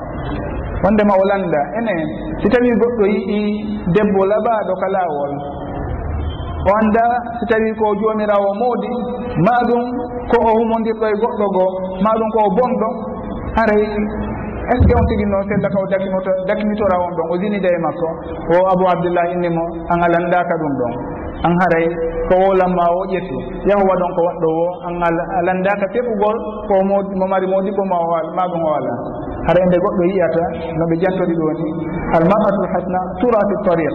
[0.85, 1.95] Wondema o landa ene
[2.43, 3.41] si tawi goɗɗo yiɗi
[3.95, 5.33] debbo laɓaɗo ka laawol
[6.67, 7.05] o annda
[7.39, 8.91] si tawi ko joomirawo moodi
[9.47, 9.83] ma ɗum
[10.33, 11.71] ko o humondirɗo e goɗɗo goo
[12.05, 12.89] ma ɗum ko o bonɗo
[13.63, 13.85] aray
[14.73, 17.79] est ce que on tigi noon seeɗa kaw dakinoto dakinitora on ɗon o zinida e
[17.85, 18.09] makko.
[18.53, 20.93] O abou abdoullah inni mo an alandaka ɗum ɗon
[21.47, 21.87] an haray
[22.29, 24.95] ko wolanma o ƴetti yahowa ɗon ko waɗɗo o an
[25.41, 26.37] alandaka teɓugol
[26.69, 28.93] ko mo mari modibbo ma o ma maɗum o ala
[29.47, 30.45] hara nde goɗɗo yiyata
[30.79, 31.69] no ɓe jantori ɗo ni.
[32.17, 33.95] Almamatul hasna tura fi tariq.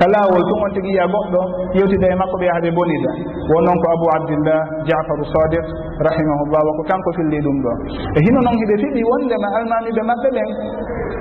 [0.00, 1.40] Ka laawol ɗum on tigi yiya goɗɗo
[1.76, 3.10] yewtida e makko ɓe yaha ɓe bonida.
[3.52, 5.66] Won noon ko abou abdillah jafaru sadiq
[6.06, 7.72] rahimahullah wa ko kanko filli ɗum ɗo.
[8.16, 10.48] E hino noon hiɓe fiɓi wondema almamiɓe maɓɓe ɓen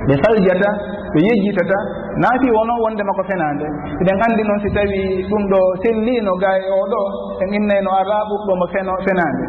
[0.07, 0.69] ɓe saljata
[1.13, 1.77] ɓe yejjitata
[2.23, 3.65] naafi wono wondema ko fenande
[4.01, 7.01] eɗen anndi noon si tawi ɗum ɗo sellino ga e oɗo
[7.43, 9.45] en innayno ala ɓurɗomo feno fenande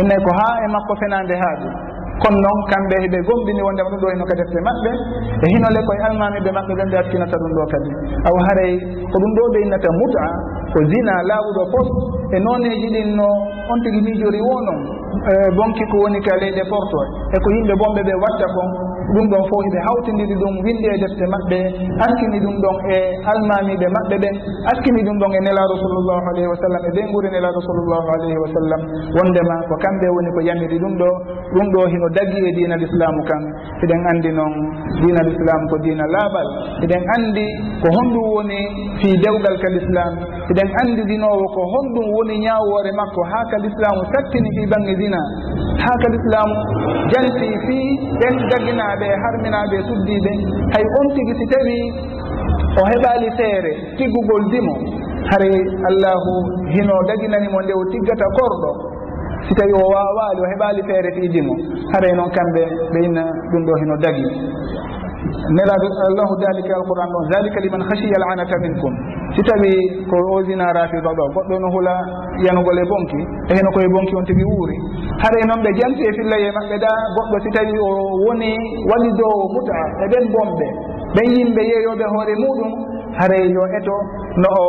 [0.00, 1.68] innay ko haa e makko fenande haaɗi
[2.22, 4.90] kono noon kamɓe heɓe gomɗini wondema ɗum ɗo hino ka defte maɓɓe.
[5.42, 7.90] E hinole koye almamiɓe maɓɓe ɓen ɓe attinata ɗum ɗo kadi.
[8.28, 8.72] Aw haray
[9.10, 10.24] ko ɗum ɗo ɓe innata muta
[10.72, 11.88] ko zina laawuɗo pos
[12.32, 13.28] e noneji ɗin no
[13.72, 14.80] on tigui miijori wo noon
[15.56, 17.00] bonki e ko woni ka leyɗe porto.
[17.32, 18.68] E ko yimɓe bonɓe ɓe watta kon
[19.14, 21.58] ɗum ɗon fof eɓe hawtidiri ɗum winde e defte maɓɓe
[22.06, 22.96] askini ɗum ɗon e
[23.32, 24.34] almamiɓe maɓɓe ɓen
[24.72, 28.38] askini ɗum ɗon e nelaɗo sallllahu alayhi wa sallam e ɓen ɓuuri nelaɗo sallllahu alayhi
[28.44, 28.80] wa sallam.
[29.16, 31.08] Wondema ko kamɓe woni ko yamiri ɗum ɗo
[31.54, 33.42] ɗum ɗo hino dagi e dinal islamu kan
[33.84, 34.54] eɗen andi noon
[35.02, 36.48] dinal islamu ko dina laaɓal
[36.84, 37.46] eɗen andi
[37.82, 38.60] ko honɗum woni
[39.00, 40.12] fi dewgal kal islam
[40.52, 45.20] eɗen andi dinowo ko honɗum woni ñawore makko ha kal islamu sattini fi bange dina
[45.84, 46.56] ha kal islamu
[47.12, 47.78] janti fi
[48.20, 50.32] ɗen daginaɓe ɓe harminaɓe suddiɓe
[50.74, 51.76] hay on tigui si tawi
[52.80, 54.74] o heɓali feere tiggugol dimo.
[55.30, 55.50] Hare
[55.88, 56.32] allahu
[56.74, 58.70] hino daginanimo nde o tiggata korɗo.
[59.46, 61.54] Si tawi o wawali o heɓali feere fiidimo
[61.92, 64.26] haray noon kamɓe ɓe inna ɗum ɗo hino dagi.
[65.28, 68.92] nelaɗo allahu dalika alquran ɗon dalika liman hasiya alanata minkum.
[69.36, 69.72] Si tawi
[70.08, 71.94] ko osinarafiɗo ɗo goɗɗo no hula
[72.44, 73.20] yanugol e bonki
[73.52, 74.76] heno koye bonki on tigi wuuri.
[75.22, 77.90] Haɗay noon ɓe jamti e, e fillaye maɓɓe ɗa goɗɗo si tawi o
[78.26, 78.50] woni
[78.88, 80.66] wallidowo muta e ɓen bomɓe
[81.14, 82.70] ɓen yimɓe yeeyoɓe hoore muɗum
[83.20, 83.94] haray e yo eto
[84.40, 84.64] no o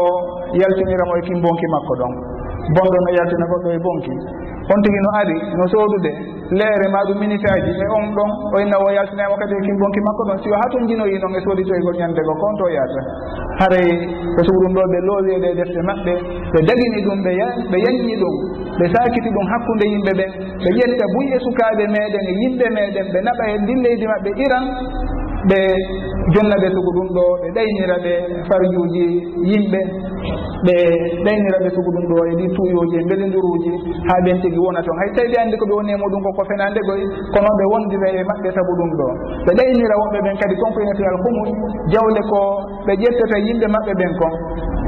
[0.60, 2.14] yaltiniramo e kin bonki makko ɗon.
[2.76, 4.14] Bonɗo no yaltina goɗɗo e bonki.
[4.72, 6.12] On tigi no ari no soodude
[6.52, 9.62] leere ma ɗum minute aji mais e on ɗon o inna o yaltinama kadi e
[9.66, 10.38] kimbonki makko ɗon.
[10.44, 13.02] Siwa ha ton jinoyi noon e sooditoygol ñandego kon to yata
[13.60, 13.88] haray
[14.36, 16.14] ko suguɗum ɗo ɓe loowi e ɗe defte maɓɓe
[16.54, 17.32] ɓe dagini ɗum ɓe
[17.72, 18.36] ɓe yanñi ɗum
[18.80, 20.32] ɓe sakiti ɗum hakkude yimɓe ɓen
[20.64, 24.66] ɓe ƴetta buy e sukaɓe meɗen e yimɓe meɗen ɓe naɓa e ndilleydi maɓɓe iran
[25.50, 25.60] ɓe
[26.34, 28.14] jonna ɓe sugu ɗum ɗo ɓe ɗaynira ɓe
[28.50, 29.06] farjuji
[29.50, 29.80] yimɓe
[30.66, 30.76] ɓe
[31.26, 33.72] ɗaynira ɓe sugu ɗum ɗo e ɗi tuyoji e mbelodiruji
[34.08, 34.98] ha ɓen tigi wona toon.
[35.02, 37.02] Hay tawi ɓe andi koɓe woni e muɗum koko fenande goy
[37.34, 39.08] kono ɓe wondira e maɓɓe sabu ɗum ɗo.
[39.46, 41.50] Ɓe ɗaynira wonɓe ɓen kadi konko inete alhumus
[41.94, 42.40] jawle ko
[42.86, 44.34] ɓe ƴettata yimɓe maɓɓe ɓen kon.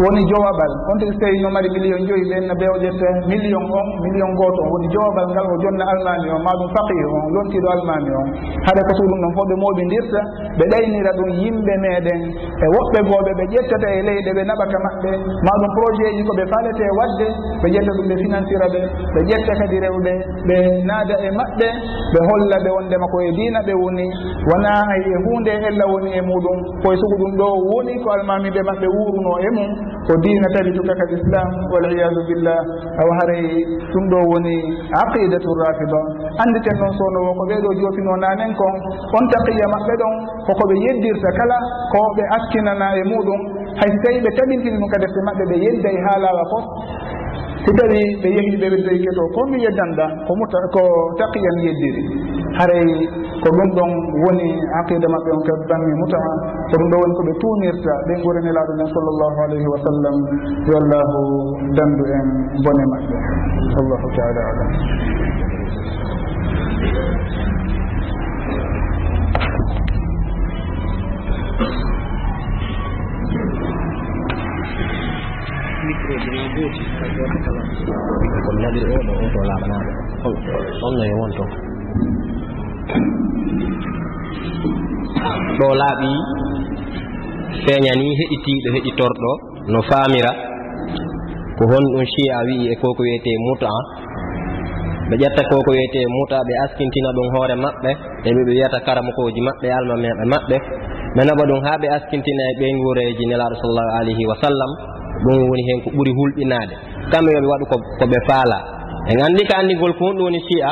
[0.03, 3.87] Woni jowabal on tigi so tawi no mari million joyi ɓen no ɓewƴetta million on
[4.05, 4.69] million goto on.
[4.73, 8.27] Woni jowabal ngal o jonna almami on ma ɗum faqih on yontiɗo almami on.
[8.69, 10.21] Haɗa ko sugu ɗum ɗon fof ɓe moɓidirta
[10.57, 12.21] ɓe ɗaynira ɗum yimɓe meɗen
[12.63, 15.11] e woɓɓe gooɓe ɓe ƴettata e leyɗe ɓe naɓaka maɓɓe.
[15.45, 17.27] Ma ɗum projet ji ko ɓe falete e wadde
[17.61, 18.79] ɓe ƴetta ɗum ɓe financira ɓe
[19.13, 20.13] ɓe ƴetta kadi rewɓe
[20.47, 20.55] ɓe
[20.89, 21.67] naada e maɓɓe
[22.13, 24.05] ɓe holla ɓe wondema koye diina ɓe woni.
[24.49, 26.57] Wona ay e hunde ella woni e muɗum.
[26.83, 29.71] Koye sugu ɗum ɗo woni ko almamiɓe maɓɓe wuruno e mum.
[30.07, 32.59] Ko diina tawi tabituka kal islam waliyadu billah.
[33.01, 33.45] Awa haray
[33.93, 34.55] ɗum ɗo woni
[35.01, 35.99] aqidatu rafida
[36.43, 38.75] anditen noon sownowo ko ɓeɗo jofino nanen kon.
[39.17, 40.15] On taqiya maɓɓe ɗon.
[40.47, 41.57] koko ɓe yeddirta kala
[41.91, 43.41] ko ɓe askinana e muɗum.
[43.79, 46.65] Hay so tawi ɓe taɓintini ɗum ka defte maɓɓe ɓe yedda e haalawa fof
[47.63, 50.05] si tawi ɓe yehi ɓe ɓeddoy keto ko mi yeddanɗa
[50.75, 50.81] ko
[51.19, 52.03] taqiyan yeddiri.
[52.59, 52.85] Haray
[53.43, 53.91] ko ɗum ɗon
[54.23, 56.31] woni aqida maɓɓe on ka bangi mutaa
[56.69, 60.15] ko ɗum ɗo woni ko ɓe tunirta ɓe gurinelaɗo nden sallllahu alayhi wa sallam.
[60.67, 61.19] Yo allahu
[61.77, 62.27] dandu en
[62.63, 63.15] bone maɓɓe.
[63.79, 64.69] Allahu taala alam.
[78.45, 79.13] kono naɓiri oɗo
[80.25, 80.53] on to
[80.85, 81.43] on no e won to
[85.59, 86.09] ɗo laaɓi
[87.63, 89.31] feeñani heɗitiɗo heɗitorɗo
[89.71, 90.31] no faamira
[91.57, 93.69] ko honɗum chi'a wi'i e koko wiyete muta.
[95.09, 97.91] Ɓe ƴetta koko wiyete muta ɓe askintina ɗum hoore maɓɓe
[98.27, 100.57] e ɓe wiyata karamukoji maɓɓe almameɓe maɓɓe.
[101.15, 104.71] ɓe naɓa ɗum haa ɓe askintina e ɓen wureeji nelaaɗo sallllahu alayhi wa sallam
[105.23, 106.73] ɗum woni heen ko ɓuri hulɓinaade
[107.11, 108.57] kamɓe yoɓe waɗu ko ɓe faala.
[109.11, 110.71] En anndi ko anndingol ko honɗum woni si'a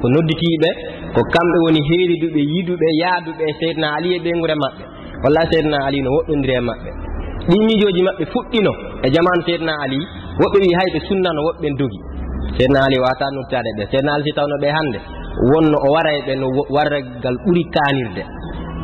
[0.00, 0.68] ko nodditiiɓe
[1.14, 4.82] ko kamɓe woni heeriduɓe yiduɓe yaaduɓe e seydna ali e ɓeygure maɓɓe.
[5.22, 6.90] Walla seydna ali no woɗɗondiri e maɓɓe.
[7.48, 8.72] Ɗi miijooji maɓɓe fuɗɗino
[9.04, 9.98] e jamanu seydna ali
[10.40, 12.00] woɓɓe wi hay ɓe sunnano woɓɓe dogi
[12.58, 13.82] seydna ali wata noddaade ɓe.
[13.92, 14.98] Seydna ali si tawno ɓe hannde
[15.50, 18.22] wonno o wara e ɓe no warragal ɓuri kaanirde.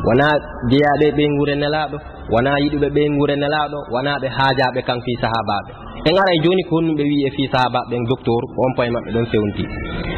[0.07, 0.25] wona
[0.69, 1.97] jeyaɓe ɓe guure nelaɗo
[2.33, 5.71] wona yiɗuɓe ɓe guure nelaɗo wona ɓe haajaɓe kan fi sahabaɓe.
[6.09, 9.25] En ara joni ko honnuɓe wi e fi sahabaɓe ɓen docteur on poye maɓɓe ɗon
[9.31, 9.63] fewnti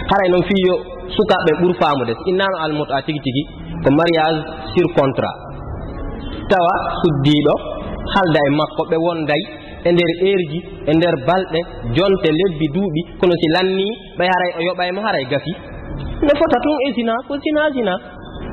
[0.09, 0.73] haray noon fiyo
[1.15, 2.55] sukaɓe ɓuur famude innano
[2.97, 3.43] a tigui tigui
[3.83, 4.41] ko mariage
[4.73, 5.35] sur contrat.
[6.49, 7.53] Tawa suddiɗo
[8.13, 9.43] halda e makko ɓe wonday
[9.85, 11.59] e nder heure ji e nder balɗe
[11.95, 15.53] jonte lebbi duuɓi kono si lanni ɓay haray o yoɓaymo haray gafi
[16.25, 17.93] ne fota tun e sina ko sina sina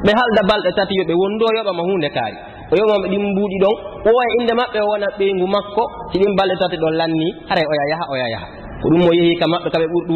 [0.06, 2.38] ɓe halda balɗe tati yo ɓe wondo yoɓama hunde kaari
[2.72, 3.76] o yoɓama ɗin mbuuɗi ɗon
[4.10, 7.84] owa inde maɓɓe o wona ɓeygu makko si ɗin balɗe tati ɗon lanni haray oya
[7.92, 8.48] yaha oya yaha
[8.82, 10.16] ko ɗum mo yeehi ka maɓɓe kaɓe ɓurɗu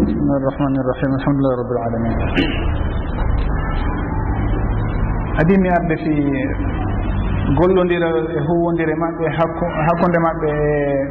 [0.00, 2.16] بسم الله الرحمن الرحيم الحمد لله رب العالمين
[5.40, 6.12] adimi arde fi
[7.53, 9.25] gollodira e huwodire maɓɓe
[9.85, 10.49] hakkude maɓɓe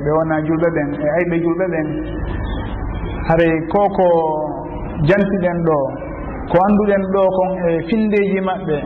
[0.02, 1.86] ɓe wona julɓe ɓen e ayɓe julɓe ɓen.
[3.28, 4.06] Haray ko ko
[5.08, 5.78] jantiɗen ɗo
[6.50, 8.76] ko annduɗen ɗo kon e findeji maɓɓe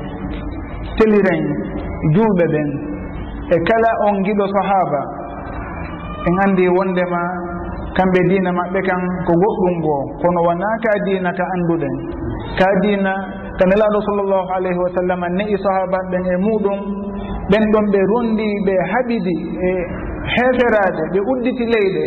[0.99, 1.43] teliren
[2.15, 2.69] julɓe ɓen.
[3.51, 5.01] E kala on giɗo sahaba
[6.29, 7.23] en anndi wondema
[7.97, 11.95] kamɓe diina maɓɓe kan ko goɗɗum goo kono wona ka diina ka annduɗen
[12.59, 13.13] ka diina
[13.59, 17.08] ka nelaɗo sallllahu alayhi wa sallam ne'i sahaba ɓen e muɗum
[17.51, 19.69] ɓen ɗon ɓe rondi ɓe haɓidi e
[20.35, 22.05] heeferade ɓe udditi leyɗe.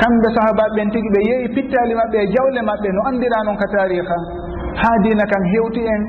[0.00, 3.66] Kamɓe sahabaɓe ɓen tigi ɓe yeehi pittali maɓɓe e jawle maɓɓe no andira noon ka
[3.74, 4.18] tariha.
[4.82, 6.02] Ha dina kan hewti en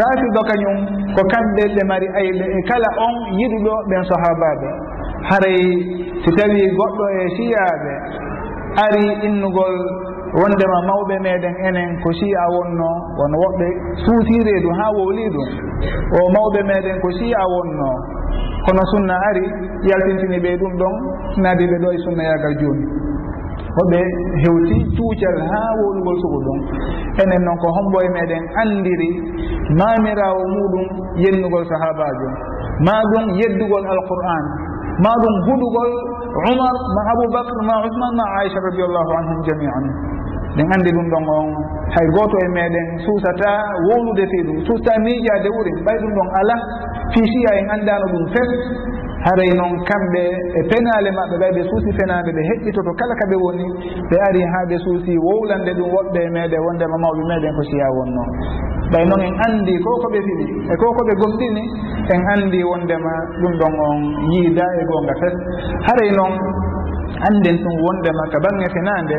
[0.00, 0.78] rafido kañum
[1.14, 4.68] ko kamɓe ɓe mari ayɓe e kala on yiɗuɗo ɓen sahabaɓe.
[5.28, 5.62] Haray
[6.24, 7.92] si tawi goɗɗo e siyaɓe
[8.84, 9.76] ari innugol
[10.36, 12.88] wondema mawɓe meɗen enen ko siya wonno
[13.18, 13.66] wono woɓɓe
[14.04, 15.48] suutire ɗum ha wowli ɗum.
[16.12, 17.90] O mawɓe meɗen ko siya wonno
[18.66, 19.44] kono sunna ari
[19.88, 20.94] yaltintini ɓe ɗum ɗon
[21.42, 22.84] naadi ɓe ɗo e sunna yagal joni
[23.78, 24.00] hoɓe
[24.42, 26.58] hewti cuucal ha wolugol sugu ɗum.
[27.22, 29.10] Enen noon ko hombo e meɗen andiri
[29.80, 30.86] mamirawo muɗum
[31.24, 32.28] yennugol sahabajo
[32.86, 34.44] ma ɗum yeddugol alqur'an.
[35.04, 35.90] Ma ɗum huɗugol
[36.52, 39.84] umar ma aboubacre ma ousmane ma aicha radiallahu anhum jamian.
[40.56, 41.48] Ɗen anndi ɗum ɗon on.
[41.94, 43.50] Hay gooto e meɗen suusata
[43.88, 46.54] wowlude fii ɗum suusata miijade wuren ɓay ɗum ɗon ala
[47.12, 48.50] fiisiya en anndano ɗum fes.
[49.26, 50.22] haray noon kamɓe
[50.58, 53.66] e penale maɓɓe ɓay ɓe suusi fenade ɓe heƴƴitoto kala kaɓe woni
[54.10, 57.88] ɓe ari ha ɓe suusi wowlande ɗum woɓɓe e meɗen wondema mawɓe meɗen ko siya
[57.98, 58.22] wonno.
[58.92, 61.64] Ɓay noon en anndi ko ko ɓe fiɗi e ko ko ɓe gomɗini
[62.14, 63.98] en anndi wondema ɗum ɗon on
[64.30, 65.34] yiida e gonga fes.
[65.86, 66.34] Haray noon
[67.28, 69.18] annden ɗum wondema ka bange fenande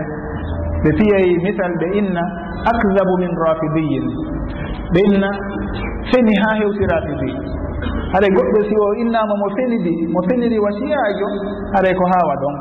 [0.84, 2.24] ɓe fiyay misal ɓe inna
[2.72, 4.06] akdabu min rafidiyin
[4.94, 5.30] ɓe inna
[6.10, 7.59] feni ha hewti rafidi.
[8.14, 11.28] haɗay goɗɗo si o innama mo felidi mo feliri wasiyajo.
[11.76, 12.56] Haɗay ko hawa ɗon.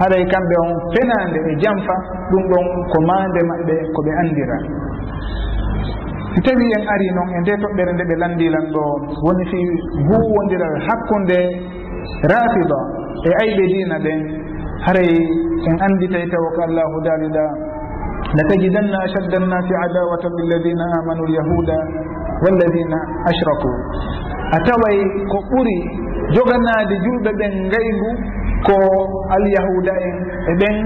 [0.00, 1.94] Haɗay kamɓe on fenande e jamfa
[2.30, 4.58] ɗum ɗon ko mande maɓɓe ko ɓe andira
[6.34, 8.82] si tawi en ari noon e nde toɓɓere nde ɓe landilan ɗo
[9.24, 9.58] woni fi
[10.06, 11.38] buwodiral hakkunde
[12.30, 12.80] rafida
[13.22, 14.20] e ayɓe dina ɓen
[14.86, 15.10] haray
[15.70, 17.44] en anditay taw ko allahu dalila
[18.36, 21.76] latajidanna ashadda annasi adawatan lilladina amanu lyahuda
[22.42, 22.98] walladina
[23.30, 23.70] ashraku.
[24.54, 24.96] a taway
[25.30, 25.76] ko ɓuri
[26.34, 28.10] joganade julɓe ɓen ngaygu
[28.66, 28.74] ko
[29.34, 30.16] alyahuda en
[30.50, 30.76] e ɓen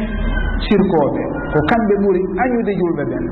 [0.66, 3.24] sirkoɓe ko kamɓe ɓuri añude julɓe ɓen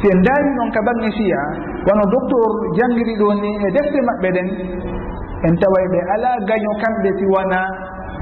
[0.00, 1.40] si en daari noon ka bange siya
[1.86, 2.48] wono docteur
[2.78, 4.48] janngiri ɗo ni e defte maɓɓe ɗen
[5.48, 7.60] en taway ɓe ala gaño kamɓe si siwana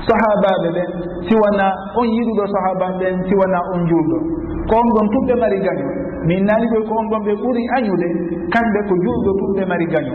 [0.07, 0.88] sahabaɓe ɓen
[1.26, 1.66] si siwana
[2.00, 4.18] on yiɗuɗo sahabaɓe ɓen si siwana on julɗo
[4.68, 5.87] ko on ɗon tuɓɓe mari gaño.
[6.26, 8.09] Min naani ɓe ko on ɗon ɓe ɓuri añude
[8.55, 10.14] kamɓe ko julɗo tuɓɓe mari gaño.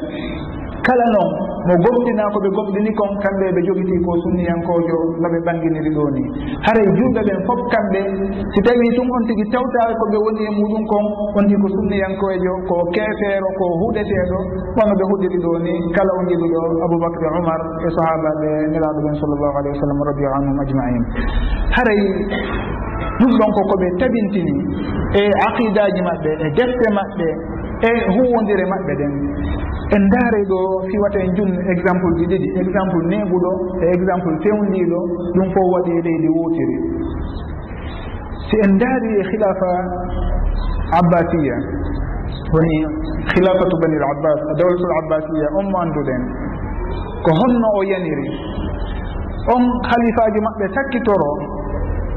[0.88, 1.32] kala noon
[1.68, 6.24] mo gomɗina ko ɓe gomɗini kon kamɓe ɓe jogiti ko sunniyankojo noɓe ɓanginiri ɗo ni.
[6.66, 8.02] Haray juuɓe ɓen fof kamɓe
[8.56, 12.54] si tawi tun on tigi tawtawe koɓe woni e muɗum kon on tigi ko sunniyankojo
[12.70, 14.40] ko keefeero ko huɗeteɗo
[14.80, 15.74] wono ɓe huɗiri ɗo ni.
[15.96, 20.32] Kala on jiɗuɗo aboubacre oumar e, e sahabaɓe nelaɗo ɓen sallllahu alayhi wa sallam radiou
[20.40, 21.04] anhum ajmain.
[21.76, 22.02] Haray
[23.20, 24.56] ɗum ɗon ko koɓe tabintini
[25.20, 29.14] e aqidaji maɓɓe e defte maɓɓe e huwodire maɓɓe ɗen
[29.96, 30.60] en ndaare ɗo
[30.90, 32.48] fiwata en junne exemple ji ɗiɗi.
[32.60, 35.00] Exemple neɓuɗo e exemple fewndiɗo
[35.36, 36.78] ɗum fof waɗi e leydi wootiri
[38.48, 39.72] si en ndaari e khilafa
[41.00, 41.56] abbasiya
[42.54, 42.76] woni
[43.32, 46.24] khilafatu banil abbas dawlatul abbasiya on mo annduɗen.
[47.24, 48.28] Ko honno o yaniri.
[49.54, 51.32] On khalifaji maɓɓe sakkitoro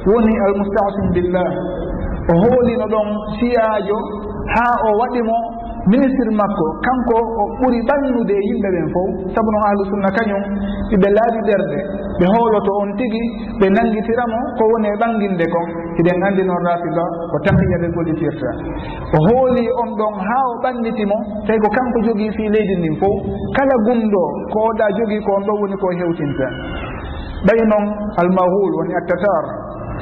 [0.06, 1.50] woni almustasim billah.
[2.30, 3.98] O hoolino ɗon siyajo
[4.54, 5.36] haa o waɗimo
[5.88, 9.08] ministre makko kanko o ɓuri ɓannude e yimɓe ɓen fof.
[9.34, 10.42] Sabu noon ahlu sunna kañum
[10.94, 11.78] iɓe laaɓi ɓerde
[12.20, 13.22] ɓe hooloto on tigi
[13.60, 15.66] ɓe nangitiramo ko woni e ɓanginde kon.
[15.96, 18.50] Hiɗen anndi noon rafida ko tahiya ɓe gollitirta.
[19.16, 21.16] O hooli on ɗon haa o ɓannitimo
[21.46, 23.16] tawi ko kanko jogii fii leydi ndin fof.
[23.56, 26.46] Kala gumɗo ko oɗa jogii ko on ɗo woni ko hewtinta.
[27.48, 27.86] Ɓay noon
[28.20, 29.44] almahul woni attatar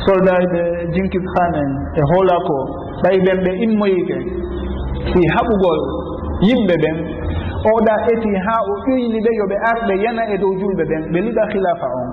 [0.07, 0.63] soldat ɓe
[0.95, 2.57] jinkis han en e hoola ko
[3.03, 4.17] ɓay ɓen ɓe immoyiɓe
[5.13, 5.81] si haɓugol
[6.47, 6.97] yimɓe ɓen.
[7.73, 11.03] Oɗa eti ha o ƴuyni ɓe yoɓe arɓe yana e dow julɓe ɓen.
[11.13, 12.09] Ɓe liɗa khilafa on.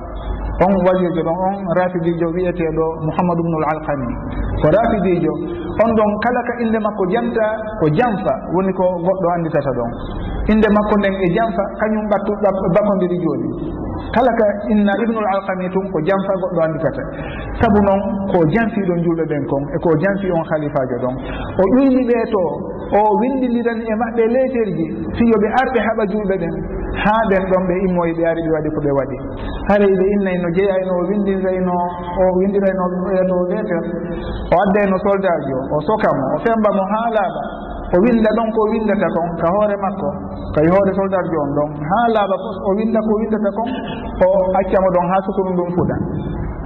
[0.65, 4.07] On wajirjo ɗon on rafidijo wiyeteɗo mouhamadou ubnul alkami
[4.63, 5.33] ko rafidijo
[5.83, 7.45] on ɗon kala ka inde makko janta
[7.79, 9.91] ko janfa woni ko goɗɗo anditata ɗon.
[10.53, 12.31] Inde makko nden e janfa kañum ɓattu
[12.75, 13.49] bakodiri joni
[14.13, 17.03] kala ka inna ibnul alkami tun ko janfa goɗɗo anditata
[17.61, 21.15] sabu noon ko janfiiɗo julɓe ɓen kon e ko janfi on halifajo ɗon.
[21.57, 22.43] O ƴuyni ɓee to
[22.93, 24.85] o windiliran e maɓɓe leeterji
[25.17, 26.53] fiyo ɓe arɓe haɓa julɓe ɓen
[27.03, 29.17] haa ɓen ɗon ɓe immoyi ɓe ari ɓe waɗi ko ɓe waɗi.
[29.69, 31.75] Hara ɓe innayno jeyayno o windirayno
[32.21, 33.83] o windirayno ɓeeto leter
[34.53, 37.43] o addayno soldat ji o o sokamo o fembamo haa laaɓa.
[37.93, 40.09] o winda ɗon ko windata kon ka hoore makko.
[40.55, 41.69] Kay hoore soldat jo on ɗon.
[41.89, 43.69] Ha laaɓa fof o winda ko windata kon
[44.25, 44.27] o
[44.59, 45.95] accamo ɗon ha sukuru ndum fuɗa.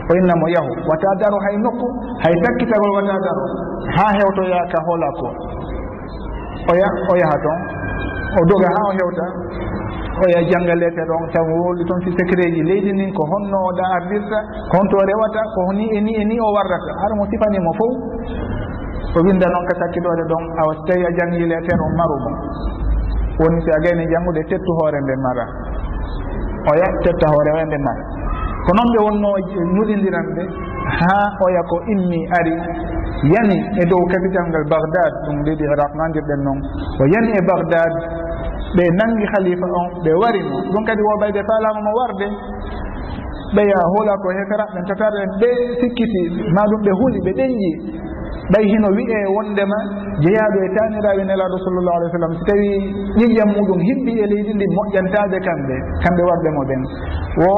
[0.10, 0.71] O innamo yahu.
[0.89, 1.88] Wata daro hay nokku
[2.23, 3.43] hay dakkitagol wata daro.
[3.97, 5.27] Ha hewtoya ka hoola ko.
[6.71, 7.60] Oya o yaha toon
[8.39, 9.25] o doga ha o hewta.
[10.23, 12.63] Oya jangga lete ɗon taw wolli toon si secret ji.
[12.63, 14.39] Leydi ndin ko honno oɗa ardirta
[14.71, 16.91] ko honto rewata ko ni e ni e ni o warrata.
[17.03, 17.93] Har mo sifanimo fof.
[19.15, 22.31] o winda noon ka sakkiɗoɗe ɗon awa so tawi a jangguile feere e o marumo
[23.39, 25.45] woni si a gayni janngude tettu hoore nde mara.
[26.71, 28.03] Oya tetta hoore o nde mara.
[28.65, 29.43] Ko noon ɓe wonno e
[29.75, 30.43] nuɗidiran ɓe
[30.99, 32.53] haa oya ko immi ari
[33.33, 36.59] yani e dow capital ngal bagdad ɗum leydi iraq nandirɗen noon
[36.99, 37.93] o yani e bagdad
[38.75, 42.27] ɓe nangi halifa on ɓe warimo ɗum kadi wo ɓayde falama mo warde.
[43.55, 46.21] Ɓeya hoola ko hefera ɓen tatata ɓe sikkiti
[46.53, 47.71] ma ɗum ɓe huuli ɓe ɗenji
[48.53, 49.77] ɓay hino wiye wondema
[50.23, 52.69] jeeyaɗo e taniraɓe nelaɗo sallllahu alih w sallam so tawi
[53.19, 56.81] ƴiƴƴam muɗum himɓi e leydi ndi moƴƴantade kamɓe kamɓe warɓe mo ɓen
[57.43, 57.53] wo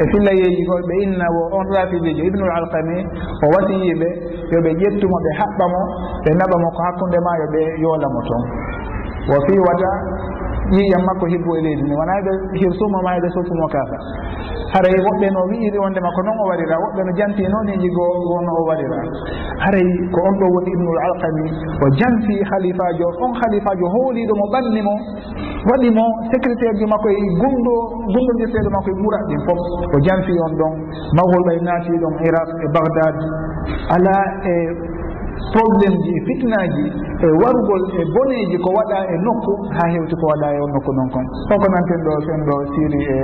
[0.00, 2.96] e fillayeji koɓe inna wo on rafidijo ibnul alkami
[3.42, 4.08] o wasiyiɓe
[4.54, 5.80] yoɓe ƴettumo ɓe haɓɓa mo
[6.24, 8.44] ɓe naɓa mo ko hakkude ma yoɓe yoolamo toon.
[9.26, 9.90] Wo fiwata
[10.74, 11.94] ƴiƴam makko hibbo e leydi ndi.
[11.94, 13.98] Wona e ɓe hirsuma ma e ɓe sotumo kasa
[14.74, 17.68] haray woɓɓe no wiiri wonde ma ko noon o warira woɓɓe no janti e noon
[17.74, 18.98] eji go wonno o warira
[19.64, 21.44] haray ko on ɗo woni ibnul alkami
[21.80, 24.94] o janti halifajo on halifajo hooliɗo mo ɓanni mo
[25.70, 27.74] waɗi mo secrétaire ji makko e gumɗo
[28.12, 29.60] gumɗodirteɗo makko e ɓurat ɗin foof
[29.94, 30.72] o janti on ɗon
[31.16, 33.16] mawhol ɓay naati ɗon iraq e bagdad
[33.96, 34.14] ala
[34.50, 34.54] e
[35.54, 36.84] probléme ji fitnaji
[37.22, 41.08] e warugol e boneji ko waɗa e nokku ha hewti ko waɗa e nokku noon
[41.14, 41.26] kon.
[41.52, 43.18] O nanten ɗo fen ɗo siri e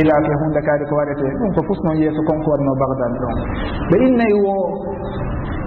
[0.00, 1.26] ilake hunde kaari ko waɗete.
[1.38, 3.34] Ɗum ko fusno yeeso konko waɗno bagdad ɗon.
[3.90, 4.54] Ɓe innayi wo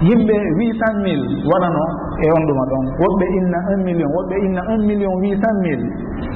[0.04, 1.82] yimɓe huit cent mille waɗano
[2.20, 2.84] e on ɗuma ɗon.
[3.00, 5.86] Woɓɓe inna un million woɓɓe inna un million huit cent mille.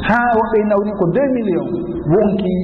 [0.08, 1.66] Ha woɓɓe inna woni ko deux million
[2.14, 2.54] wonki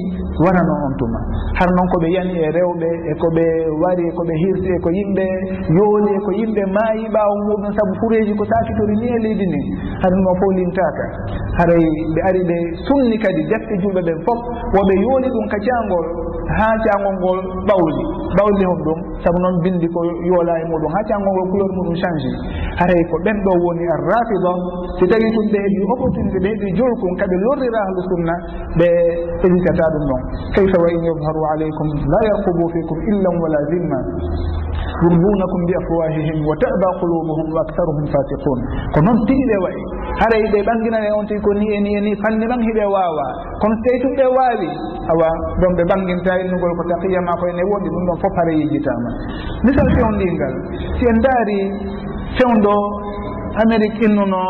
[0.43, 1.19] warano on tuma.
[1.57, 3.43] Har noon koɓe yani e rewɓe e koɓe
[3.81, 5.25] wari e koɓe hirti e ko yimɓe
[5.77, 9.61] yooli e ko yimɓe maayi ɓaawo muɗum saabu fureji ko sakitori ni e leydi ndi.
[10.01, 11.05] Haɗum o fof lintaka
[11.57, 14.39] haray ɓe ari ɓe sunni kadi defte julɓe ɓen fof
[14.77, 16.05] woɓe yooli ɗum ka cangol
[16.55, 18.03] ha cagol ngol ɓawli
[18.37, 20.89] ɓawli hon ɗum saabu noon bindi ko yoola e muɗum.
[20.95, 22.27] Ha cagol ngol couleur muɗum change
[22.79, 24.51] haray ko ɓen ɗo woni a rafida
[24.97, 28.35] si tawi ɗum ɓe heeɓi opportunité ɓe heeɓi jolkum kaɓe lorrira ahlu sunna
[28.79, 28.87] ɓe
[29.45, 30.21] édicata ɗum ɗon
[30.55, 33.99] kayfa wa in yadharu aleykum la yarkubu fikum illan wala zimma
[35.03, 38.59] yurdunakum bi afwahihim wa taba qulubuhum wa actaruhum fasiqun
[38.95, 39.83] ko noon tigi ɓe wayi
[40.21, 43.25] haray ɓe ɓanginane on tigi ko ni e ni e ni fanni ɗon hiɓe wawa.
[43.61, 44.69] Kono so tawi tum ɓe wawi
[45.13, 45.27] awa
[45.61, 49.09] ɗon ɓe ɓanginta innugol ko taqiya ma koyene woɗi ɗum ɗon fof hara yejjitama.
[49.65, 50.53] Misal fewndingal
[50.97, 51.59] si en daari
[52.37, 52.73] fewndo
[53.63, 54.41] amérique innuno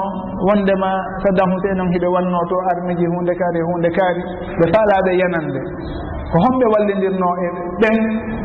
[0.48, 0.92] wondema
[1.24, 4.22] saddam hussein on hiɓe wanno to armiji hunde kaari hunde kaari
[4.60, 5.62] ɓe faalaɓe yanande.
[6.32, 7.48] ko homɓe wallidirno e
[7.82, 7.98] ɓen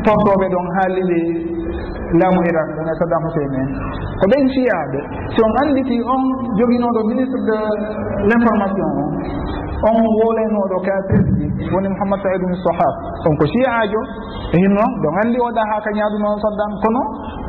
[0.05, 1.21] tortoɓe ɗon haalili
[2.19, 3.69] laamu irak wona e saddam huseyne en
[4.19, 4.99] ko ɓen siyaɓe
[5.33, 6.23] si on anditi on
[6.59, 7.57] joguinoɗo ministre de
[8.27, 9.09] l' information on
[9.89, 12.93] on wolenoɗo kafirji woni mouhammad saidou min sohab
[13.27, 14.01] on ko siyajo
[14.53, 16.71] e hinno ɗon andi oɗa ha ka ñaaduno saddam.
[16.83, 17.01] Kono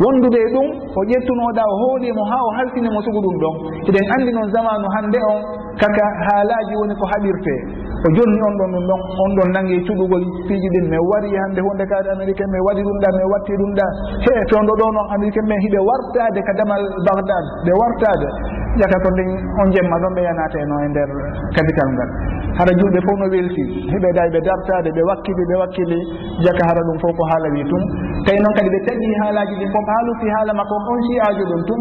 [0.02, 0.68] wondude e ɗum
[0.98, 3.54] o ƴettunoɗa o hoolimo ha o haltinimo sugu ɗum ɗon.
[3.88, 5.38] Eɗen andi noon zamanu hande on
[5.78, 7.54] kaka haalaji woni ko haɓirte.
[8.02, 11.60] O jonni on ɗon ɗum ɗon on ɗon nangue cuɗugol piiji ɗin mi wari hannde
[11.66, 13.86] hunde kaade américain mi waɗi ɗum ɗa mi watti ɗum ɗa.
[14.24, 18.28] He toon ɗo noon américain min hiɓe wartade ka damal bagdad ɓe wartade
[18.74, 19.30] ƴaka ko ndin
[19.62, 21.10] on jemma ɗon ɓe yanate no e nder
[21.54, 22.10] capital ngal.
[22.58, 23.62] Hara julɓe fof no welti.
[23.92, 25.98] Hiɓe day ɓe dartade ɓe wakkili ɓe wakkili.
[26.42, 27.82] Jaka hara ɗum fof ko haala wi tum.
[28.26, 31.80] Tawi noon kadi ɓe taƴi haalaji ɗin fof haaluti haala makko on siyajo ɗum tum.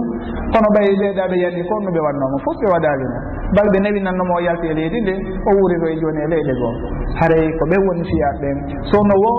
[0.54, 4.00] Kono ɓay ɓeeɗa ɓe yanni fof no ɓe watnomo fof ɓe waɗali noon balɗe nayi
[4.02, 5.14] nannomo o yalti e leydi nde
[5.48, 6.74] o wuriro e joni e leyɗe goo
[7.20, 8.58] haray ko ɓen woni fiyaɓe ɓen
[8.92, 9.32] sono wo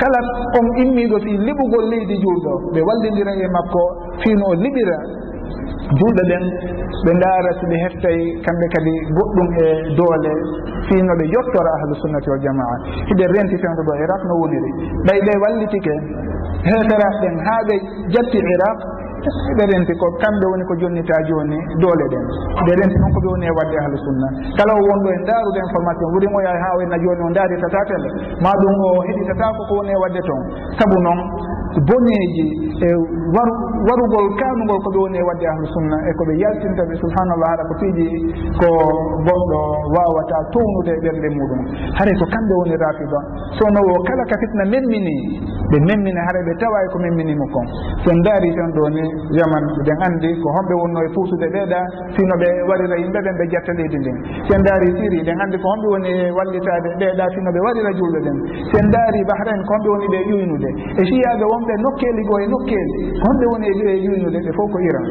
[0.00, 0.18] kala
[0.58, 3.82] on immiɗo fi liɓugol leydi juurɗo ɓe wallidira e makko
[4.22, 4.98] fino o liɓira
[5.98, 6.44] julɗo ɗen
[7.04, 9.66] ɓe ndaara so ɓe heftay kamɓe kadi goɗɗum e
[9.98, 10.32] doole
[10.88, 12.74] fiino ɓe yottora ahlu sunnati wal jamaa.
[13.10, 14.70] Hiɓe renti fewto ɗo iraq no woniri.
[15.06, 15.94] Ɓay ɓe wallitike
[16.68, 17.74] heeferaaɓe ɓen haa ɓe
[18.14, 18.78] jatti iraq
[19.56, 22.24] ɓe renti ko kamɓe woni ko jonnita joni doole ɗen.
[22.66, 24.28] Ɓe renti noon ko ɓe woni e wadde ahlu sunna.
[24.58, 28.08] Kala o wonɗo en daarude information wurin o yaha ha wenna joni o daaritata tele
[28.42, 30.42] ma ɗum o heɗitata koko woni e wadde toon.
[30.78, 31.20] Saabu noon
[31.88, 32.46] boneji
[32.82, 32.88] e
[33.86, 37.74] warugol kanugol koɓe woni e wadde ahlu sunna e koɓe yaltinta ɓe subhanallah haɗa ko
[37.80, 38.06] fiiji
[38.60, 38.68] ko
[39.26, 39.60] goɗɗo
[39.94, 41.60] wawata townude e ɓerɗe muɗum.
[41.96, 43.20] Haray ko kamɓe woni rafida
[43.58, 45.16] sono o kala ka fitna memmini
[45.70, 47.66] ɓe memmina haara ɓe tawa e ko memminimo kon
[48.04, 49.02] son daari tan ɗo ni
[49.38, 51.80] yaman eɗen andi ko homɓe wonno e puusude ɓeeɗa
[52.16, 54.16] sino ɓe waɗira yimɓe ɓen ɓe jetta leydi ndin.
[54.48, 58.18] Sen daari siri ɗen andi ko homɓe woni e wallitade ɓeeɗa sino ɓe waɗira julɓe
[58.26, 58.36] ɓen
[58.72, 62.96] sen daari bahrain ko homɓe woni ɓe ƴuynude e siyaɓe wonɓe nokkeeli goo e nokkeeli
[63.20, 65.06] ko homɓe woni e, e ƴuynude ɓe fof ko iran.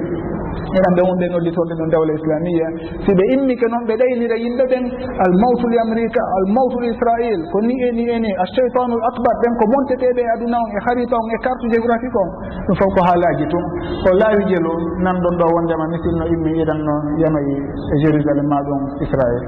[0.78, 2.68] Iran ɓe wonɓe nodditorɓe ɗum dawla islamia
[3.04, 4.84] si ɓe immike noon ɓe ɗaynira yimɓe ɓen
[5.26, 8.36] almawtul américa almawtul israil ko ni e ni e ni e.
[8.44, 12.18] alcheytanu l akbar ɓen ko monteteɓe e aduna on e harita on e carte géographique
[12.24, 12.30] on.
[12.68, 13.64] Ɗum fof ko haalaji tum
[14.04, 14.74] ko laawi jelu
[15.06, 17.56] nanɗon ɗo wondema misilno immi iɗanno yamayi
[17.94, 19.42] e jérusalem ma ɗum israel.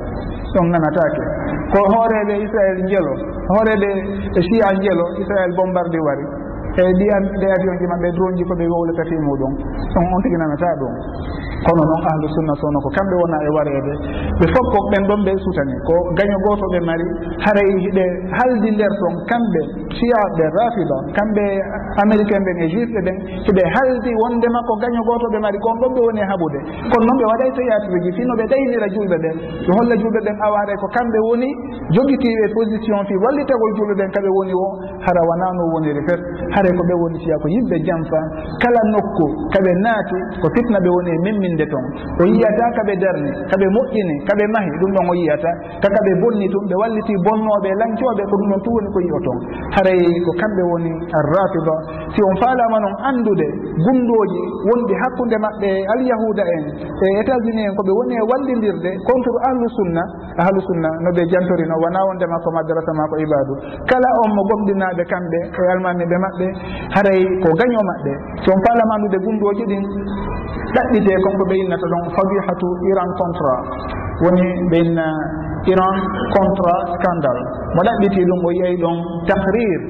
[0.54, 1.24] Ɗon nanatake
[1.74, 3.14] ko hooreɓe israel jelo
[3.54, 3.90] hooreɓe
[4.38, 6.26] e siya jelo israel bombardi wari.
[6.82, 9.54] eyyi ɗiyan ɗe avion ji maɓɓe drone ji koɓe wowlitati muɗum.
[9.94, 10.94] Ɗum on tigui nanata ɗum.
[11.64, 13.94] Kono noon ahlu sunna sowno ko kamɓe wona e wareede.
[14.42, 15.76] Ɓe fof ko ɓen ɗon ɓe sutani.
[15.88, 17.06] Ko gaño gooto ɓe mari
[17.46, 18.06] haray ɓe
[18.38, 19.62] haldi nder ton kamɓe
[19.98, 21.44] siyaɓe rafida kamɓe
[22.04, 23.18] américain ɓen e juifɓe ɓen
[23.48, 26.60] hiɓe haldi wondema ko gaño gooto ɓe mari kon ɗon ɓe woni e haɓude.
[26.90, 29.36] Kono noon ɓe waɗay théâtre ji fino ɓe ɗaynira julɓe ɓen.
[29.66, 31.50] Ɓe holla julɓe ɓen awaare ko kamɓe woni
[31.96, 34.66] joguitiɓe position fi wallitagol julɓe ɓen kaɓe woni o
[35.06, 36.20] hara wona no woniri fet
[36.64, 38.20] haare ko ɓe woni fiya ko yimɓe jamfa
[38.64, 41.86] kala nokku kaɓe naati ko fitna ɓe woni e memminde toon
[42.20, 45.52] o yiyata kaɓe darni kaɓe moƴƴini kaɓe mahi ɗum ɗon o yiyata.
[45.84, 49.40] Kakaɓe bonni tum ɓe walliti bonnoɓe lancoɓe ko ɗum ɗon tu woni ko yiyo toon
[49.76, 51.76] haray ko kamɓe woni arrafida.
[52.16, 53.48] Si on faalama noon andude
[53.84, 56.64] gundoji wonɗi hakkude maɓɓe alyahuda en
[57.04, 60.04] e états unis en koɓe woni e wallidirde contre ahlu sunna
[60.44, 63.54] ahlu sunna no ɓe jantorino wona wondema ko madrasa ma ko ibadu
[63.90, 66.46] kala on mo gomɗinaɓe kamɓe e almamiɓe maɓɓe
[66.96, 68.14] haray ko gaño maɓɓe.
[68.44, 69.84] So on paalama andude gundoji ɗin
[70.76, 73.62] ɗaɓɓite konko ɓe innata ɗon fadihatu iran contrat.
[74.24, 75.08] Woni ɓe inna
[75.72, 75.96] iran
[76.36, 77.38] contrat scandal.
[77.76, 78.98] Mo ɗaɓɓiti ɗum o yiyay ɗon
[79.28, 79.82] tahrir.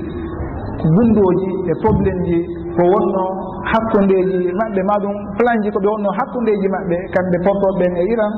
[0.96, 2.38] Gundoji e probléme ji
[2.76, 3.26] ko wonno
[3.72, 4.82] hakkundeji maɓɓe.
[4.90, 8.34] Maɗum plan ji ko ɓe wonno hakkundeji maɓɓe kamɓe portoɓe ɓen e iran.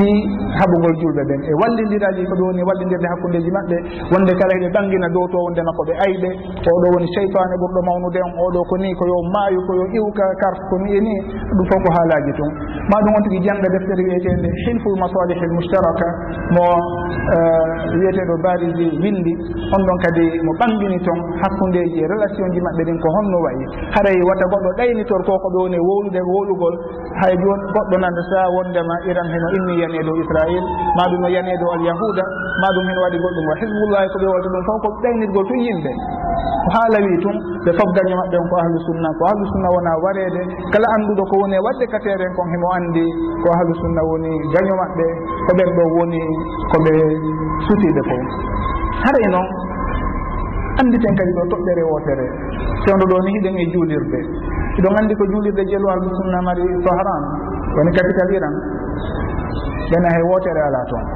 [0.00, 0.16] fii
[0.58, 1.40] haɓugol julɓe ɓen.
[1.44, 3.76] E wallidiraji ko ɓe woni wallidirde hakkundeji maɓɓe
[4.12, 6.28] wonde kala heɓe ɓangina dow to wondema koɓe ayɓe
[6.74, 10.24] oɗo woni cheytane ɓurɗo mawnude on oɗo ko ni ko yo maayo ko yo iwka
[10.40, 11.12] carte ko ni e ni
[11.56, 12.50] ɗum fof ko haalaji tun.
[12.90, 16.08] Ma ɗum won tigui jangga deftere wiyetede hilful masalih l mustaraka
[16.56, 16.64] mo
[17.36, 17.68] eh,
[18.00, 19.32] wiyeteɗo bariji windi.
[19.76, 23.64] On ɗon kadi mo ɓangini toon hakkundeji e relation ji maɓɓe ɗin ko honno wayi.
[23.94, 26.74] Haray wata goɗɗo ɗaynitor ko koɓe woni wowlude wowlugol
[27.20, 30.64] hay joni goɗɗo nanda sa wondema iran heno inniya yane dow israil
[30.96, 32.24] ma ɗum yane yani dow alyahuda
[32.62, 35.92] ma ɗum hen waɗi goɗɗum o hizbullahi koɓe wolta ɗum fof ko ɓeynitgol tun yimɓe.
[36.64, 39.68] Ko haala wi tun ɓe fof gaño maɓɓe on ko ahlu sunna ko ahlu sunna
[39.74, 43.04] wona warede kala annduɗo ko woni e waɗde kateren kon himo andi
[43.42, 45.06] ko ahlu sunna woni gaño maɓɓe
[45.46, 46.20] ko ɓen ɗo woni
[46.72, 46.92] koɓe
[47.66, 48.16] sutiɓe ko
[49.04, 49.48] haray e noon
[50.80, 52.26] annditen kadi ɗo toɓɓere wotere
[52.84, 54.20] sewdo ɗo ni hiɗen e juulirde.
[54.78, 55.86] Iɗon anndi ko juulirde jelu
[56.18, 57.24] sunna mari soharan
[57.76, 58.54] woni capital iran.
[59.90, 61.06] ɓena hay wotere ala toon.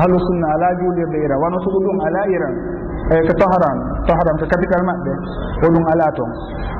[0.00, 2.54] Ahlu sunna ala juulirɗe iran wono sugo ɗum ala iran.
[3.04, 3.76] Eh, eyi ko toharam
[4.08, 5.12] toharam ko capital maɓɓe
[5.60, 6.30] hoɗum ala toon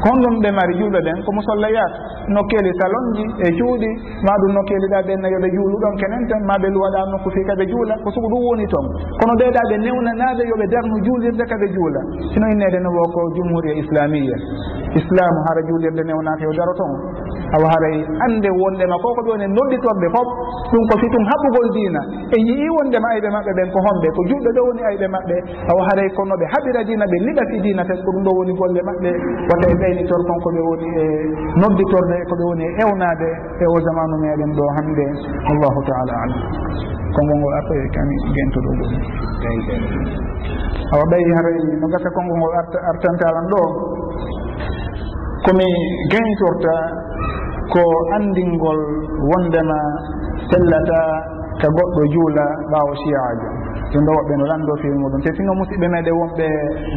[0.04, 1.92] honɗum ɓe mari julɓe ɓen ko musollayat
[2.80, 3.90] salon ji e cuuɗi
[4.24, 7.94] ma ɗum nokkeeliɗa ɓenna yoɓe juuluɗon kenen tan ma ɓe luwaɗa nokku fi kaɓe juula
[8.04, 8.86] ko sugu ɗum woni toon
[9.20, 12.00] kono ɓeeɗa ɓe newnanaɓe yoɓe darnu juulirde kaɓe juula.
[12.32, 14.36] Sino innede no wo ko jumhuria islamia
[14.96, 16.92] islamu hara juulirde newnaka yo daro toon
[17.56, 17.96] awa haray
[18.26, 20.28] annde wondema ko ko ɓe woni nodditorɓe fof
[20.72, 22.00] ɗum ko fitum haɓɓugol diina.
[22.32, 25.36] E yii wondema ayɓe maɓɓe ɓen ko homɓe ko julɓe ɗo woni ayɓe maɓɓe.
[25.70, 28.52] Awa haray kono ɓe haɓira dina ɓe liɓat e dina tan ko ɗum ɗo woni
[28.58, 29.10] golle maɓɓe.
[29.48, 31.04] Wata e ɓeynitor kon koɓe woni e
[31.60, 33.28] nodditorde e koɓe woni e ewnade
[33.62, 35.06] e o zamanu meɗen ɗo hannde.
[35.50, 36.40] Allahu taala alam.
[37.14, 39.02] Konngol ngol arta e kami gentoɗo goɗum
[40.92, 42.54] awa ɓayi haray no gasa konngol ngol
[42.90, 43.62] artantalan ɗo
[45.44, 45.68] komi
[46.12, 46.74] gaytorta
[47.72, 47.82] ko
[48.16, 48.80] andingol
[49.30, 49.78] wondema
[50.50, 51.00] sellata
[51.60, 53.48] ka goɗɗo juula ɓaawo siyaajo
[53.94, 55.20] jonno woɓɓe no lanndo fewi muɗum.
[55.24, 56.46] Te sino musidɓe meɗen wonɓe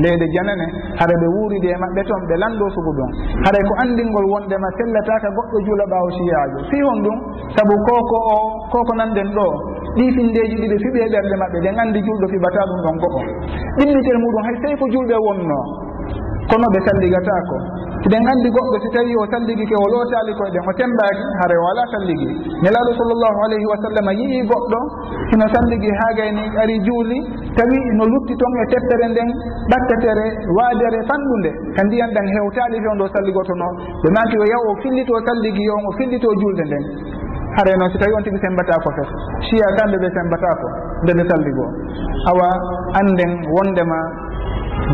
[0.04, 0.66] leyde janane
[1.00, 3.10] haɗa ɓe wuuride e maɓɓe toon ɓe lanndo sugu ɗum.
[3.45, 7.18] Haɗay ko anndingol wondema sellataka goɗɗo juula ɓaawo siyajo fii hon ɗum
[7.56, 8.38] sabu koko o
[8.74, 9.45] koko nannden ɗo
[9.98, 13.22] ɗi findeji ɗiɗi fiɓe e ɓerɗe maɓɓe ɗen anndi julɗo fiɓata ɗum ɗon go'o.
[13.78, 15.60] Ɗimmitel muɗum hay sey ko julɓe wonno
[16.50, 17.56] kono ɓe salligata ko
[18.08, 21.84] eɗen andi goɗɗo si tawi o salligike o lootali koyeɗen o tembaki hare o ala
[21.93, 22.30] salligi
[22.64, 24.80] nelaɗo sallllahu alayhi wa sallam yii goɗɗo
[25.32, 27.20] hino salligi ha gayni ari juuli
[27.58, 29.30] tawi no lutti toon e teppere nden
[29.72, 30.26] ɓattatere
[30.58, 33.68] waadere fanɗude ka ndiyan ɗan hewtali fewndo salligotono
[34.04, 36.86] ɓe maki o yaw o fillito salligi on o fillito julde nden.
[37.58, 39.10] Hare noon si tawi on tigi sembata ko fes
[39.50, 40.68] siya kamɓe ɓe sembatako
[41.04, 41.66] nde ɓe salligo
[42.32, 42.48] awa
[43.00, 44.00] anden wondema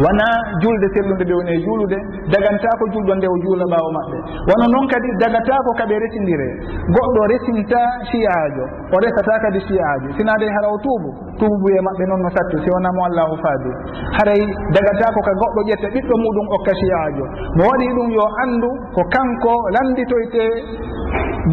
[0.01, 0.25] wona
[0.61, 1.97] julde sellude ɓe woni e juulude
[2.33, 4.17] dagantako julɗo nde o juula ɓaawo maɓɓe.
[4.49, 6.47] Wono noon kadi dagatako kaɓe resindire.
[6.95, 12.21] Goɗɗo resinta siyajo o resata kadi siyaji sinade hara o tuubu tuubu buye maɓɓe noon
[12.25, 13.71] no satti si wonamo allah o faadi
[14.17, 14.41] haray
[14.75, 17.25] dagatako ka goɗɗo ƴetta ɓiɗɗo muɗum okka siyajo
[17.57, 20.43] mo waɗi ɗum yo anndu ko kanko landitoyte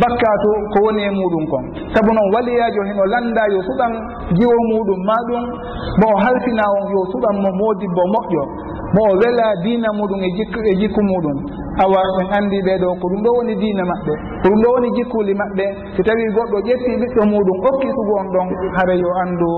[0.01, 1.65] bakkatu ko woni e muɗum kon.
[1.95, 3.93] Saabu noon waliyajo heno landa yo suɓan
[4.39, 5.43] jiwo muɗum ma ɗum
[6.01, 8.43] mo o halfina on yo suɓan mo modibbo moƴƴo
[8.95, 11.37] mo o wela diina muɗum e jikku e jikku muɗum.
[11.83, 15.35] Awa en andi ɓeɗo ko ɗum ɗo woni diina maɓɓe ko ɗum ɗo woni jikkuli
[15.35, 15.65] maɓɓe.
[15.97, 18.47] So tawi goɗɗo ƴetti ɓiɗɗo muɗum okki sugu on ɗon
[18.77, 19.51] hara yo anndu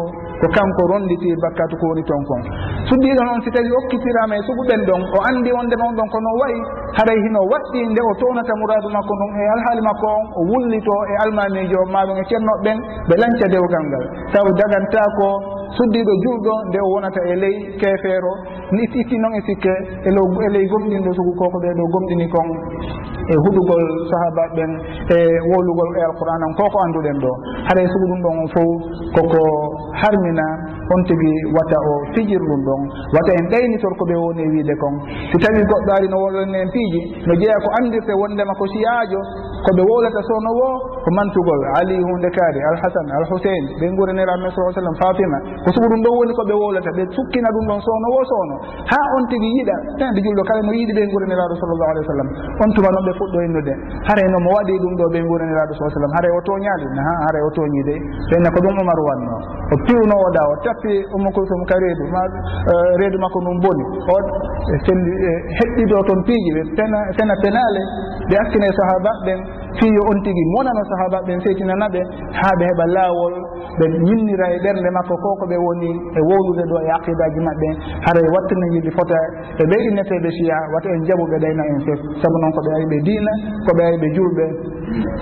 [0.43, 2.43] ko kanko ronditi bakkatu ko woni ton kon
[2.91, 6.31] suddiɗo noon si tawi okkitirama e suguɓen ɗon o andi wonde ma on ɗon kono
[6.43, 6.59] wayi
[6.99, 10.95] haray hino waɗɗi nde o townata mouradu makko ɗum e alhaali makko on o wullito
[11.13, 12.79] e almamijo maɗum e ceernoɓeɓen
[13.09, 14.05] ɓe lanca dewgal ngal.
[14.35, 15.29] Taw daganta ko
[15.79, 18.33] suddiɗo julɗo nde o wonata e ley keefeero
[18.73, 19.73] ni itti noon e sikke
[20.11, 22.49] elo e ley gomɗinɗo sugu koko ko ɓeɗo gomɗini kon
[23.31, 24.71] e huɗugol sahabaɓe ɓen
[25.15, 25.19] e
[25.49, 27.33] wolugol e alqouran on koko anduɗen ɗo
[27.69, 28.71] haɗa e sugu ɗum ɗon on fof
[29.17, 29.41] koko
[30.01, 30.49] harmi famina
[30.95, 32.81] on tigi wata o fijir ɗum ɗon.
[33.15, 34.95] Wata en ɗaynitor ko ɓe woni e wiide kon.
[35.31, 39.21] Si tawi goɗɗo ari no wolani piiji no jeeya ko andirte wondema ko siyajo
[39.67, 40.69] koɓe wowlata sowno wo
[41.05, 45.39] ko mantugol ali hunde kaari alhasan alhusain ɓe guuraniraɓe sa sallam fatima.
[45.65, 48.57] Ko sugu ɗum ɗon woni koɓe wowlata ɓe sukkina ɗum ɗon sowno wo sowno.
[48.91, 52.29] Ha on tigui yiiɗa tande julɗo kala no yiiɗi ɓe guuraniraɗo sallllahu alih w sallam
[52.63, 53.75] on tuma noon ɓe fuɗɗo innude
[54.09, 57.43] haray no mo waɗi ɗum ɗo ɓe guuraniraɗo sa sallam haray o toñaali ha haray
[57.47, 57.95] o toñide
[58.31, 59.37] ɓenne ko ɗum omar wanno.
[59.73, 63.85] O piwno ɗa o tappi ummu kulsum ka reedu ma e, reedu makko ɗum boni
[64.11, 67.83] o e, selli e, heɗɗido toon piiji ɓe pena fena penale
[68.29, 69.41] ɓe akkine sahaba ɓen
[69.79, 70.45] fiyo on tigi.
[70.55, 72.01] Monano sahaba ɓen seytinana ɓe
[72.41, 73.35] ha ɓe heɓa laawol
[73.79, 77.69] ɓe ñinnira e ɓernde makko ko ko ɓe woni e wowlude ɗo e aqidaji maɓɓe.
[78.07, 79.19] Haray e wattana yimɓe fota
[79.59, 82.01] e ɓe inneteɓe siya wata en jaɓuɓe ɗayna en fef.
[82.21, 83.33] Saabu noon ko ɓe ari diina
[83.67, 84.45] ko ɓe ari ɓe julɓe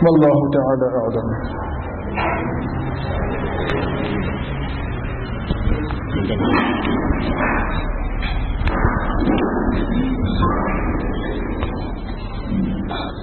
[0.04, 1.28] wallahu taala alam.
[6.20, 6.40] Thank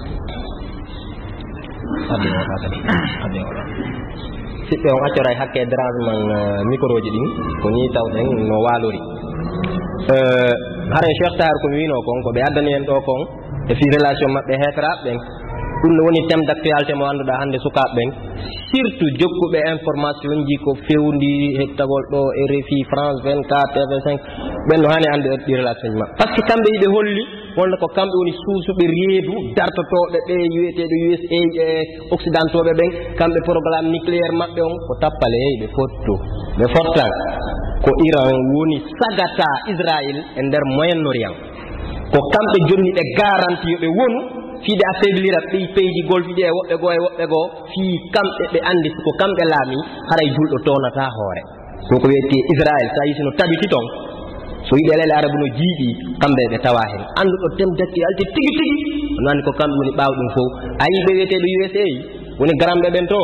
[0.02, 0.07] you.
[2.10, 2.68] hadde o tata
[3.22, 3.62] hadde oɗo
[4.68, 7.26] siɓɓe on accora e hakke dérangement uh, micro ji ɗin
[7.62, 9.00] ko ni tawɗen no waalori
[10.14, 10.52] uh,
[10.94, 13.22] haren cheikh tahar komi wino kon ko ɓe addani en ɗo kon
[13.70, 15.18] e fi relation maɓɓe hetraɓe ɓen.
[15.80, 18.08] Ɗum ne woni thème d' actualité mo annduɗa hannde sukaɓe ɓen.
[18.70, 22.20] Surtout jokkuɓe information ji ko fewndi hettagol ɗo
[22.50, 24.08] rfi france 24 tv5
[24.68, 26.14] ɓen no hani annde ɗi relation ji maɓɓe.
[26.18, 27.22] Par ce que kamɓe yiɓe holli
[27.58, 31.66] wonno ko kamɓe woni suusuɓe reedu dartotoɓe ɓe wiyeteɗo usa e
[32.14, 36.14] occidentoɓe ɓen kamɓe programme nucléaire maɓɓe on ko tappale hey ɓe fotto
[36.58, 37.10] ɓe fottan
[37.84, 41.36] ko iran woni sagata israil e nder moyen norient
[42.12, 44.18] ko kamɓe jonni ɓe garanti yoɓe wonu
[44.64, 48.88] fiiɗe affaiblira ɓey peydi golfiɗi e woɓɓe goo e woɓɓe goo fii kamɓe ɓe anndi
[49.04, 49.76] ko kamɓe laami
[50.08, 51.42] haray julɗo toonata hoore.
[51.88, 53.86] Ɗum ko wiyete israil so a yisino tabiti toon
[54.68, 55.88] so yiɗi alal e arabu no jiiɗi
[56.22, 57.02] kamɓe ɓe tawa hen.
[57.20, 58.76] Annduɗo tem dakki alti tigi tigi.
[59.18, 60.50] Ono anndi ko kamɓe woni ɓaaw ɗum fof.
[60.82, 61.84] A yii ɓe wiyeteɓe usa
[62.38, 63.20] woni garamɓe ɓen to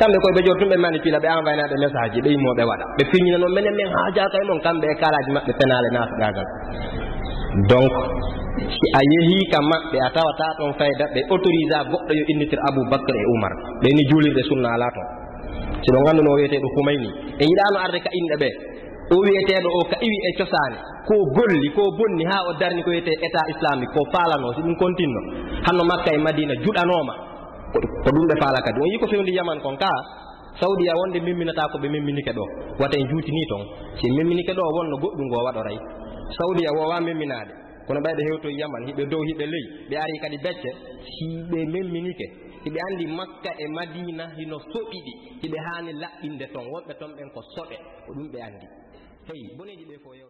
[0.00, 2.84] kamɓe koyeɓe jooɗi ɗum ɓe manipula ɓe envoynaɓe message ji ɓe yimmoɓe waɗa.
[2.96, 6.48] Ɓe fiñinano minen min haajaka e moon kamɓe e kalaji maɓɓe penale nafaɗagal
[7.70, 7.90] donc
[8.70, 13.18] si a yeehi ka maɓɓe a tawata toon fayda ɓe autorisa goɗɗo yo innitir aboubacre
[13.18, 13.52] e oumar.
[13.82, 15.08] Ɓeni juulirɗe sunna ala toon.
[15.82, 17.08] Si ɗo ngannduno wiyeteɗo humayni
[17.40, 18.50] e yiɗano arde ka inɗe ɓe.
[19.10, 22.90] o wiyeteɗo o ka iwi e cosaani ko golli ko bonni ha o darni ko
[22.90, 25.20] wiyete état islamique ko faalano si ɗum continno
[25.66, 27.14] hanno makka e madina juɗanoma.
[28.04, 28.78] Ko ɗum ɓe faala kadi.
[28.80, 29.90] On yi ko fewndi yaman kon ka
[30.60, 32.44] sawdiya wonde mimminata ko ɓe mimminike ɗo.
[32.80, 33.64] Wata en juutini toon
[33.98, 35.78] si mimminike ɗo wonno goɗɗum ngo waɗoray.
[36.38, 37.52] Sawdiya wowa mimminade.
[37.86, 40.70] Kono ɓayɗo hewto yaman hiɓe dow hiɓe ley ɓe ari kadi becce
[41.02, 42.26] si ɓe mimminike
[42.64, 47.40] hiɓe anndi makka e madina hino soɓiɗi hiɓe haani laɓɓinde toon wonɓe toon ɓen ko
[47.56, 48.66] soɓe ko ɗum ɓe anndi.
[49.26, 50.29] tawi boneji ɗe fof yew